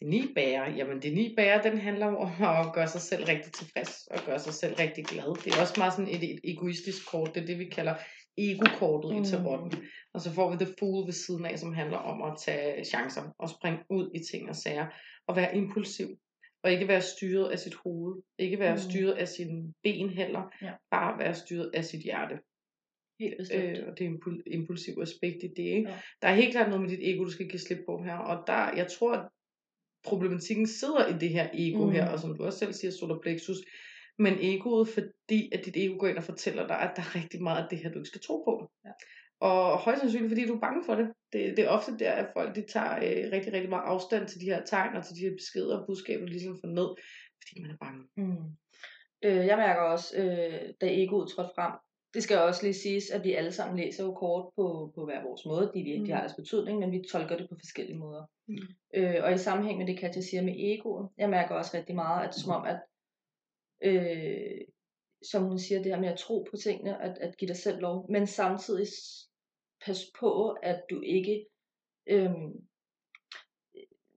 [0.00, 3.52] Det ni bærer, jamen det ni bærer, den handler om at gøre sig selv rigtig
[3.52, 5.44] tilfreds og gøre sig selv rigtig glad.
[5.44, 7.94] Det er også meget sådan et, et egoistisk kort, det er det vi kalder
[8.38, 9.22] ego-kortet mm.
[9.22, 9.84] i tarotten.
[10.14, 13.22] Og så får vi The Fool ved siden af, som handler om at tage chancer
[13.38, 14.86] og springe ud i ting og sager
[15.26, 16.08] og være impulsiv.
[16.62, 18.22] Og ikke være styret af sit hoved.
[18.38, 18.78] Ikke være Mm.
[18.78, 20.42] styret af sine ben heller.
[20.62, 20.72] Ja.
[20.90, 22.38] Bare være styret af sit hjerte.
[23.20, 23.78] Helt bestemt.
[23.78, 25.62] Øh, og det er impul- impulsiv aspekt i det.
[25.76, 25.88] Ikke?
[25.90, 25.98] Ja.
[26.22, 28.16] Der er helt klart noget med dit ego, du skal give slip på her.
[28.16, 29.28] Og der, jeg tror, at
[30.04, 31.92] problematikken sidder i det her ego mm.
[31.92, 33.56] her, og som du også selv siger, solar plexus.
[34.18, 37.42] Men egoet, fordi at dit ego går ind og fortæller dig, at der er rigtig
[37.42, 38.70] meget af det her, du ikke skal tro på.
[38.84, 38.90] Ja.
[39.40, 41.08] Og højst sandsynligt, fordi du er bange for det.
[41.32, 44.40] Det, det er ofte der, at folk de tager øh, rigtig, rigtig meget afstand til
[44.40, 46.88] de her tegn, og til de her beskeder og budskaber, ligesom får ned,
[47.42, 48.02] fordi man er bange.
[48.16, 48.44] Mm.
[49.24, 51.72] Øh, jeg mærker også, øh, da egoet trådte frem,
[52.14, 55.22] det skal også lige siges, at vi alle sammen læser jo kort på, på hver
[55.22, 55.70] vores måde.
[55.74, 56.04] De, de, Mm.
[56.04, 58.24] de har deres betydning, men vi tolker det på forskellige måder.
[58.48, 58.56] Mm.
[58.94, 62.28] Øh, og i sammenhæng med det, Katja siger med egoet, jeg mærker også rigtig meget,
[62.28, 62.80] at som om, at
[63.82, 64.60] øh,
[65.22, 67.80] som hun siger, det her med at tro på tingene, at, at give dig selv
[67.80, 68.86] lov, men samtidig
[69.80, 71.46] s- pas på, at du ikke
[72.06, 72.30] øh,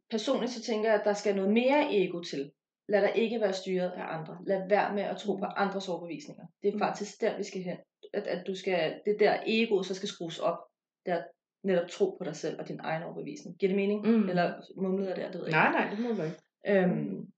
[0.09, 2.51] personligt så tænker jeg, at der skal noget mere ego til.
[2.89, 4.37] Lad dig ikke være styret af andre.
[4.47, 6.45] Lad være med at tro på andres overbevisninger.
[6.61, 6.79] Det er Mm.
[6.79, 7.77] faktisk der, vi skal hen.
[8.13, 10.57] At, at du skal, det er der ego så skal skrues op.
[11.05, 11.23] Det er
[11.63, 13.57] netop tro på dig selv og din egen overbevisning.
[13.57, 14.01] Giver det mening?
[14.07, 14.29] Mm.
[14.29, 15.31] Eller mumlede jeg der?
[15.31, 16.23] Det ved jeg Nej, nej, det må ikke.
[16.25, 16.81] ikke.
[16.81, 17.31] Øhm,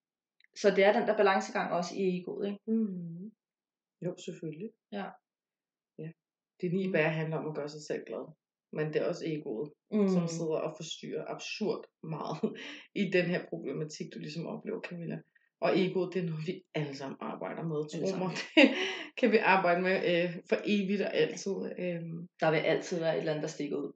[0.62, 2.48] så det er den der balancegang også i egoet.
[2.48, 2.60] Ikke?
[2.68, 3.32] Mm.
[4.06, 4.70] Jo, selvfølgelig.
[4.92, 5.06] Ja.
[6.62, 8.26] Det ni bær handler om at gøre sig selv glad.
[8.74, 10.08] Men det er også egoet, mm.
[10.08, 12.58] som sidder og forstyrrer absurd meget
[13.02, 15.18] i den her problematik, du ligesom oplever, Camilla.
[15.62, 17.80] Og egoet, det er noget, vi alle sammen arbejder med.
[17.90, 18.70] Tro mig, det
[19.18, 21.56] kan vi arbejde med øh, for evigt og altid.
[21.80, 22.02] Øh.
[22.42, 23.92] Der vil altid være et eller andet, der stikker ud.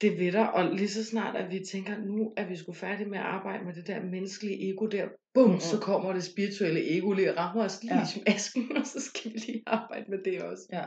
[0.00, 3.08] Det ved der, og lige så snart, at vi tænker, nu er vi sgu færdige
[3.08, 5.60] med at arbejde med det der menneskelige ego der, bum, mm-hmm.
[5.60, 8.04] så kommer det spirituelle ego lige og rammer os lige ja.
[8.04, 10.66] som asken, og så skal vi lige arbejde med det også.
[10.72, 10.84] Ja,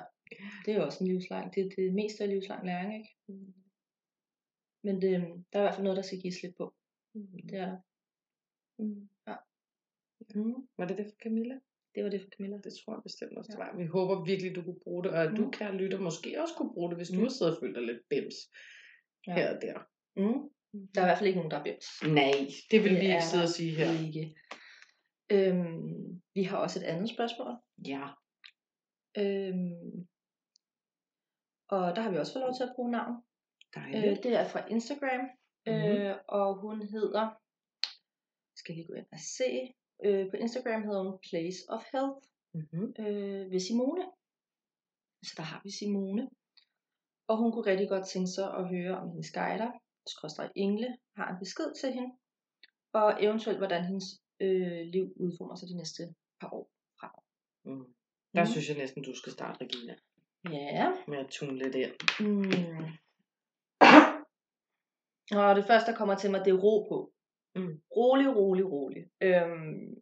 [0.65, 3.15] det er også en livslang, det er det meste af livslang læring, ikke?
[3.27, 3.53] Mm.
[4.83, 5.11] Men det,
[5.53, 6.75] der er i hvert fald noget, der skal give slip på.
[7.15, 7.47] Mm.
[7.49, 7.77] Det er
[8.79, 9.09] mm.
[9.27, 9.35] Ja.
[10.35, 10.67] Mm.
[10.77, 11.59] Var det det for Camilla?
[11.95, 12.57] Det var det for Camilla.
[12.57, 13.77] Det tror jeg bestemt også, det var.
[13.77, 15.37] Vi håber virkelig, du kunne bruge det, og at mm.
[15.37, 17.17] du, kan lytte, måske også kunne bruge det, hvis mm.
[17.17, 18.35] du har siddet og følt dig lidt bims
[19.27, 19.33] ja.
[19.35, 19.77] her og der.
[20.15, 20.39] Mm.
[20.93, 21.85] Der er i hvert fald ikke nogen, der er bims.
[22.19, 22.35] Nej,
[22.71, 23.91] det vil det vi ikke sidde og sige her.
[24.07, 24.35] Ikke.
[25.31, 27.51] Øhm, vi har også et andet spørgsmål.
[27.87, 28.05] Ja.
[29.17, 30.07] Øhm,
[31.67, 33.15] og der har vi også fået lov til at bruge navn.
[33.77, 35.23] Øh, det er fra Instagram,
[35.67, 35.91] mm-hmm.
[35.91, 37.25] øh, og hun hedder,
[38.59, 39.49] skal jeg lige gå ind og se,
[40.05, 42.21] øh, på Instagram hedder hun Place of Health
[42.55, 42.87] mm-hmm.
[43.03, 44.05] øh, ved Simone.
[45.27, 46.29] Så der har vi Simone.
[47.29, 49.71] Og hun kunne rigtig godt tænke sig at høre om hendes guider,
[50.07, 52.11] skråstrej engle, har en besked til hende,
[52.93, 54.07] og eventuelt hvordan hendes
[54.39, 56.01] øh, liv udformer sig de næste
[56.39, 56.65] par år
[56.99, 57.11] frem.
[57.65, 57.85] Mm.
[58.35, 58.51] Der mm.
[58.51, 59.95] synes jeg næsten, du skal starte, Regina.
[60.51, 60.91] Ja.
[61.07, 61.93] Med at tune lidt ind.
[62.19, 62.85] Mm.
[65.31, 67.11] Og det første, der kommer til mig, det er ro på.
[67.55, 67.81] Mm.
[67.95, 69.03] Rolig, rolig, rolig.
[69.21, 69.95] Øhm,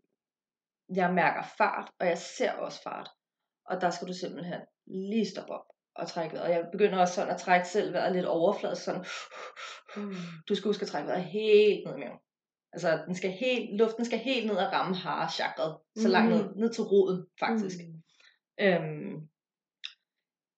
[0.96, 3.10] jeg mærker fart, og jeg ser også fart.
[3.66, 5.66] Og der skal du simpelthen lige stoppe op
[5.96, 6.50] og trække vejret.
[6.50, 8.84] Jeg begynder også sådan at trække selv vejret lidt overfladisk.
[8.84, 9.06] Sådan.
[9.98, 10.14] Mm.
[10.50, 12.20] Du skal huske at trække vejret helt ned i maven.
[12.74, 14.96] Altså, den skal helt, luften skal helt ned og ramme
[15.30, 15.78] chakret.
[15.96, 16.60] Så langt ned, mm.
[16.60, 17.78] ned til roden, faktisk.
[17.80, 18.04] Mm.
[18.66, 19.30] Øhm,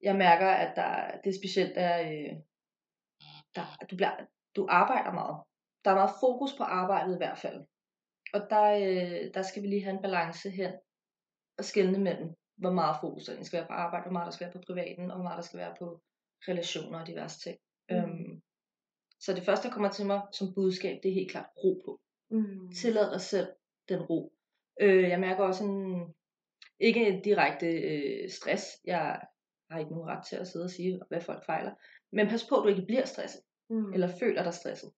[0.07, 0.91] jeg mærker, at der,
[1.21, 2.33] det er specielt, der, øh,
[3.55, 4.15] der, du, bliver,
[4.55, 5.37] du arbejder meget.
[5.83, 7.59] Der er meget fokus på arbejdet i hvert fald.
[8.33, 10.71] Og der, øh, der skal vi lige have en balance hen
[11.57, 14.45] og skille mellem, hvor meget fokus der skal være på arbejde, hvor meget der skal
[14.45, 16.01] være på privaten, og hvor meget der skal være på
[16.47, 17.57] relationer og diverse ting.
[17.89, 17.95] Mm.
[17.95, 18.41] Øhm,
[19.19, 22.01] så det første, der kommer til mig som budskab, det er helt klart ro på.
[22.31, 22.71] Mm.
[22.71, 23.47] Tillad dig selv
[23.89, 24.33] den ro.
[24.81, 26.13] Øh, jeg mærker også en,
[26.79, 28.65] ikke en direkte øh, stress.
[28.85, 29.21] Jeg
[29.71, 31.73] har ikke nogen ret til at sidde og sige, hvad folk fejler.
[32.11, 33.41] Men pas på, at du ikke bliver stresset.
[33.69, 33.93] Mm.
[33.93, 34.91] Eller føler dig stresset.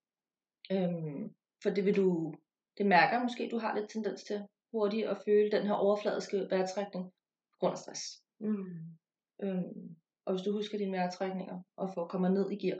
[0.71, 2.33] Øhm, for det vil du,
[2.77, 7.05] det mærker måske, du har lidt tendens til hurtigt at føle den her overfladiske vejrtrækning
[7.51, 8.03] på grund af stress.
[8.39, 8.97] Mm.
[9.43, 9.95] Øhm,
[10.25, 12.79] og hvis du husker dine vejrtrækninger og får kommer ned i gear,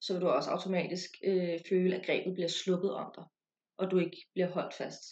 [0.00, 3.24] så vil du også automatisk øh, føle, at grebet bliver sluppet om dig,
[3.76, 5.02] og du ikke bliver holdt fast.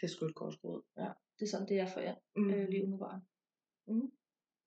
[0.00, 0.82] Det er sgu et godt råd.
[0.96, 2.50] Ja, det er sådan, det er for jer mm.
[2.50, 3.20] øh, lige umiddelbart.
[3.86, 4.10] Mm.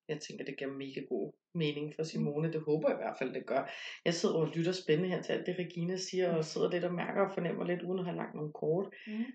[0.08, 2.54] Jeg tænker, det giver mega god mening for Simone.
[2.54, 3.72] Det håber jeg i hvert fald, det gør.
[4.06, 6.94] Jeg sidder og lytter spændende her til alt det, Regina siger, og sidder lidt og
[6.94, 8.88] mærker og fornemmer lidt, uden at have lagt nogle kort.
[9.08, 9.26] Mm.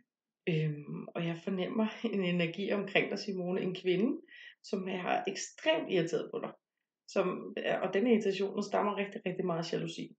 [0.48, 3.60] Øhm, og jeg fornemmer en energi omkring dig, Simone.
[3.60, 4.20] En kvinde,
[4.62, 6.52] som er ekstremt irriteret på dig.
[7.08, 10.16] Som, og den irritation stammer rigtig, rigtig meget jalousi.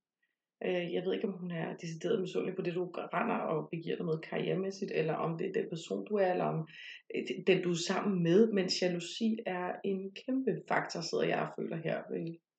[0.65, 3.95] Øh, jeg ved ikke, om hun er decideret misundelig på det, du render og begiver
[3.95, 6.67] dig med karrieremæssigt, eller om det er den person, du er, eller om
[7.15, 8.51] øh, den, du er sammen med.
[8.51, 11.97] Men jalousi er en kæmpe faktor, sidder jeg og føler her.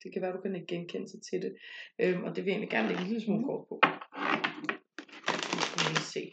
[0.05, 1.57] Det kan være, du kan ikke genkende sig til det.
[2.01, 3.81] Øhm, og det vil jeg egentlig gerne lægge en lille smule kort på.
[5.91, 6.33] Vi se.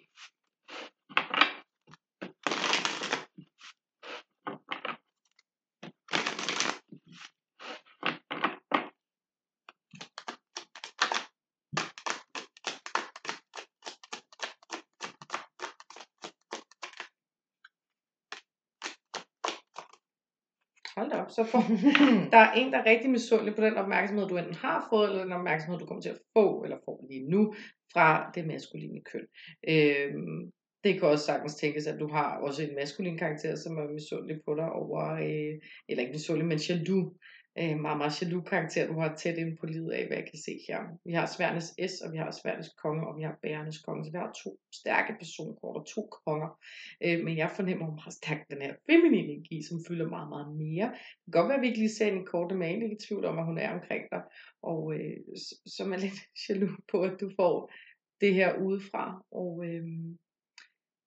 [20.95, 21.63] Hold op, så får,
[22.33, 25.23] der er en, der er rigtig misundelig på den opmærksomhed, du enten har fået, eller
[25.23, 27.53] den opmærksomhed, du kommer til at få, eller får lige nu,
[27.93, 29.27] fra det maskuline køn.
[29.69, 30.51] Øhm,
[30.83, 34.37] det kan også sagtens tænkes, at du har også en maskulin karakter, som er misundelig
[34.45, 35.53] på dig over, øh,
[35.89, 37.13] eller ikke misundelig, men jaloux
[37.59, 40.39] øh, meget, meget jaloux karakter, du har tæt ind på livet af, hvad jeg kan
[40.47, 40.79] se her.
[41.05, 44.11] Vi har Sværnes S, og vi har Sværnes konge, og vi har Bærenes konge, så
[44.11, 46.49] vi har to stærke personkort og to konger.
[47.05, 50.87] Øh, men jeg fornemmer meget stærkt den her feminine energi, som fylder meget, meget mere.
[51.21, 53.25] Det kan godt være, at vi ikke lige ser en korte med ikke i tvivl
[53.25, 54.21] om, at hun er omkring dig,
[54.63, 55.17] og øh,
[55.77, 57.71] som er lidt jaloux på, at du får
[58.21, 59.23] det her udefra.
[59.31, 59.83] Og øh,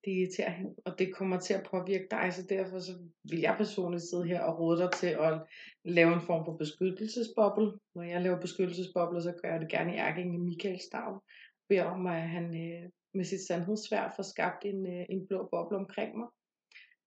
[0.05, 2.93] det irriterer hende, og det kommer til at påvirke dig, så derfor så
[3.31, 5.43] vil jeg personligt sidde her og råde dig til at
[5.85, 7.73] lave en form for beskyttelsesboble.
[7.95, 11.23] Når jeg laver beskyttelsesbobler, så gør jeg det gerne i ærkingen Michael Stav.
[11.69, 15.77] Beder om, at han øh, med sit sandhedsvær får skabt en, øh, en blå boble
[15.79, 16.29] omkring mig.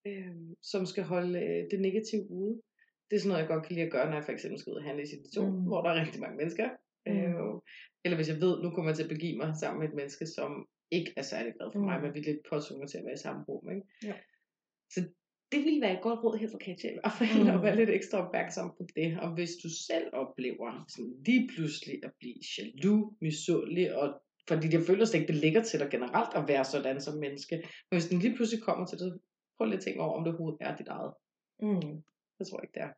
[0.07, 2.61] øh, som skal holde øh, det negative ude.
[3.09, 4.71] Det er sådan noget, jeg godt kan lide at gøre, når jeg for eksempel skal
[4.71, 5.57] ud og handle i situation, Mm.
[5.57, 5.63] mm.
[5.67, 6.69] hvor der er rigtig mange mennesker.
[7.05, 7.11] Mm.
[7.11, 7.61] Øh,
[8.05, 10.25] eller hvis jeg ved, nu kommer jeg til at begive mig sammen med et menneske,
[10.37, 10.51] som
[10.91, 11.85] ikke er særlig glad for mm.
[11.85, 13.69] mig, men vi er lidt påtvunget til at være i samme rum.
[13.69, 13.87] Ikke?
[14.03, 14.15] Ja.
[14.93, 14.99] Så
[15.51, 17.43] det ville være et godt råd her for Katja, i hvert fald Mm.
[17.43, 17.55] mm.
[17.55, 19.19] at være lidt ekstra opmærksom på det.
[19.19, 24.07] Og hvis du selv oplever sådan lige pludselig at blive jaloux, misundelig, og
[24.49, 27.55] fordi jeg føler slet ikke, det ligger til dig generelt at være sådan som menneske.
[27.87, 29.19] Men hvis den lige pludselig kommer til det,
[29.57, 31.13] prøv lige at tænke over, om det overhovedet er dit eget.
[31.59, 32.03] Mm.
[32.37, 32.93] Det tror jeg ikke, det er.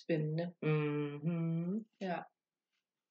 [0.00, 0.46] Spændende.
[0.62, 1.86] Mm-hmm.
[2.00, 2.18] Ja.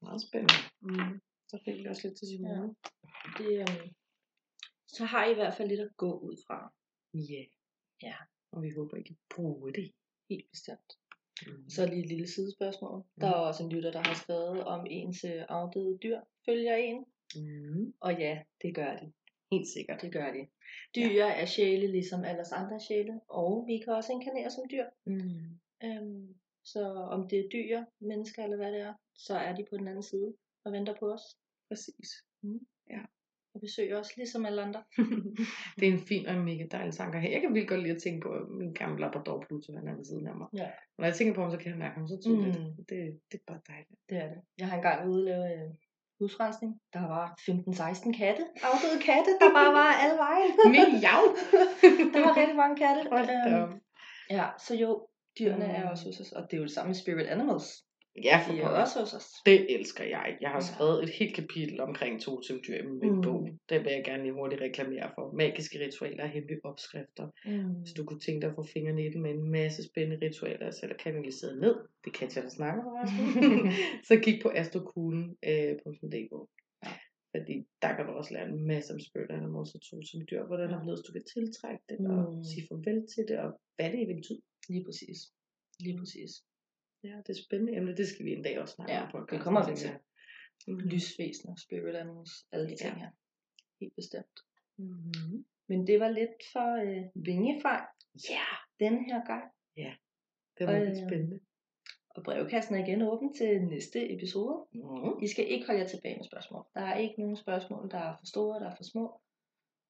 [0.01, 0.59] Meget spændende.
[0.81, 1.21] Mm.
[1.53, 2.75] Så fik vi også lidt til Simone.
[2.83, 3.43] Ja.
[3.43, 3.89] Det, øhm,
[4.87, 6.73] så har I i hvert fald lidt at gå ud fra.
[7.15, 7.47] Yeah.
[8.01, 8.15] Ja.
[8.51, 9.91] Og vi håber, I kan bruge det.
[10.29, 10.89] Helt bestemt.
[11.47, 11.69] Mm.
[11.69, 13.03] Så lige et lille sidespørgsmål.
[13.21, 17.05] Der er også en lytter, der har skrevet, om ens øh, afdøde dyr følger en.
[17.35, 17.93] Mm.
[17.99, 19.13] Og ja, det gør de.
[19.51, 20.01] Helt sikkert.
[20.01, 20.47] Det gør de.
[20.95, 23.21] Dyr er sjæle, ligesom alle andre sjæle.
[23.27, 24.85] Og vi kan også inkarnere som dyr.
[25.05, 25.59] Mm.
[25.83, 26.83] Øhm, så
[27.15, 30.03] om det er dyr, mennesker eller hvad det er, så er de på den anden
[30.03, 30.33] side
[30.65, 31.21] og venter på os.
[31.73, 32.09] Præcis.
[33.55, 34.83] Og besøger os ligesom alle andre.
[35.79, 37.13] Det er en fin og mega dejlig sang.
[37.13, 40.05] Jeg kan virkelig godt lide at tænke på min gamle Labrador Pluto, han er ved
[40.05, 40.47] siden af mig.
[40.61, 40.69] Ja.
[40.97, 42.59] Når jeg tænker på ham, så kan jeg mærke ham så tydeligt.
[42.59, 42.65] Mm.
[42.65, 42.83] Mm.
[42.89, 42.99] Det,
[43.31, 43.99] det er bare dejligt.
[44.09, 44.39] Det er det.
[44.59, 45.69] Jeg har engang ude og lave øh,
[46.19, 46.71] husrensning.
[46.93, 48.43] Der var 15-16 katte.
[48.69, 50.51] Afdøde katte, der bare var alle vejen.
[50.73, 51.21] Miau!
[52.13, 53.01] der var rigtig mange katte.
[53.51, 53.73] Øhm,
[54.37, 54.89] ja, så jo,
[55.39, 55.71] dyrene Mm.
[55.77, 56.31] er også hos os.
[56.37, 57.67] Og det er jo det samme med spirit animals.
[58.23, 59.27] Ja, for De er også hos os.
[59.45, 60.37] Det elsker jeg.
[60.41, 60.67] Jeg har Ja.
[60.73, 63.21] skrevet et helt kapitel omkring totemdyr i min Mm.
[63.21, 63.49] bog.
[63.69, 65.31] Det vil jeg gerne lige hurtigt reklamere for.
[65.31, 67.25] Magiske ritualer og hemmelige opskrifter.
[67.45, 67.73] Mm.
[67.81, 70.71] Hvis du kunne tænke dig at få fingrene i den med en masse spændende ritualer,
[70.71, 71.75] så er der kanaliseret ned.
[72.05, 73.71] Det kan jeg der snakker forresten.
[74.09, 76.33] så kig på astrokuglen.dk.
[76.85, 76.91] Ja.
[77.35, 80.75] Fordi der kan du også lære en masse om spirit animals og totemdyr, hvordan Ja.
[81.07, 82.05] du kan tiltrække det, Mm.
[82.17, 84.41] og sige farvel til det, og hvad det betyde.
[84.69, 85.19] Lige præcis.
[85.85, 86.31] Lige præcis.
[87.03, 87.95] Ja, det er spændende emne.
[87.97, 89.11] Det skal vi en dag også snakke Ja, om.
[89.11, 89.89] på det kommer vi til.
[90.67, 90.77] Mm.
[90.79, 92.75] Lysvæsener, spirit animals, alle de Ja.
[92.85, 93.11] ting her.
[93.81, 94.37] Helt bestemt.
[94.77, 95.45] Mm-hmm.
[95.69, 97.81] Men det var lidt for øh, vingefej
[98.29, 98.45] Ja,
[98.79, 99.43] den her gang.
[100.57, 101.39] det var Og, lidt øh, spændende.
[102.09, 104.65] Og brevkassen er igen åben til næste episode.
[104.73, 105.23] Mm.
[105.23, 106.65] I skal ikke holde jer tilbage med spørgsmål.
[106.73, 109.21] Der er ikke nogen spørgsmål, der er for store, der er for små.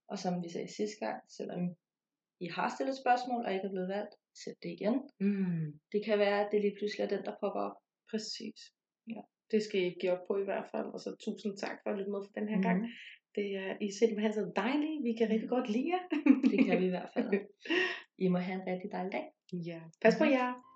[0.07, 1.76] Og som vi sagde sidste gang, selvom
[2.39, 4.95] I har stillet spørgsmål og ikke er blevet valgt, sæt det igen.
[5.19, 5.67] Mm.
[5.93, 7.77] Det kan være, at det lige pludselig er den, der popper op.
[8.11, 8.59] Præcis.
[9.13, 9.21] Ja.
[9.51, 10.88] Det skal I ikke give op på i hvert fald.
[10.95, 12.67] Og så tusind tak for at lytte med for den her mm.
[12.67, 12.79] gang.
[13.36, 14.97] Det er I er simpelthen så dejlige.
[15.07, 16.03] Vi kan rigtig godt lide jer.
[16.51, 17.29] Det kan vi i hvert fald.
[18.25, 19.25] I må have en rigtig dejlig dag.
[19.69, 19.79] ja.
[20.01, 20.72] Pas på jer.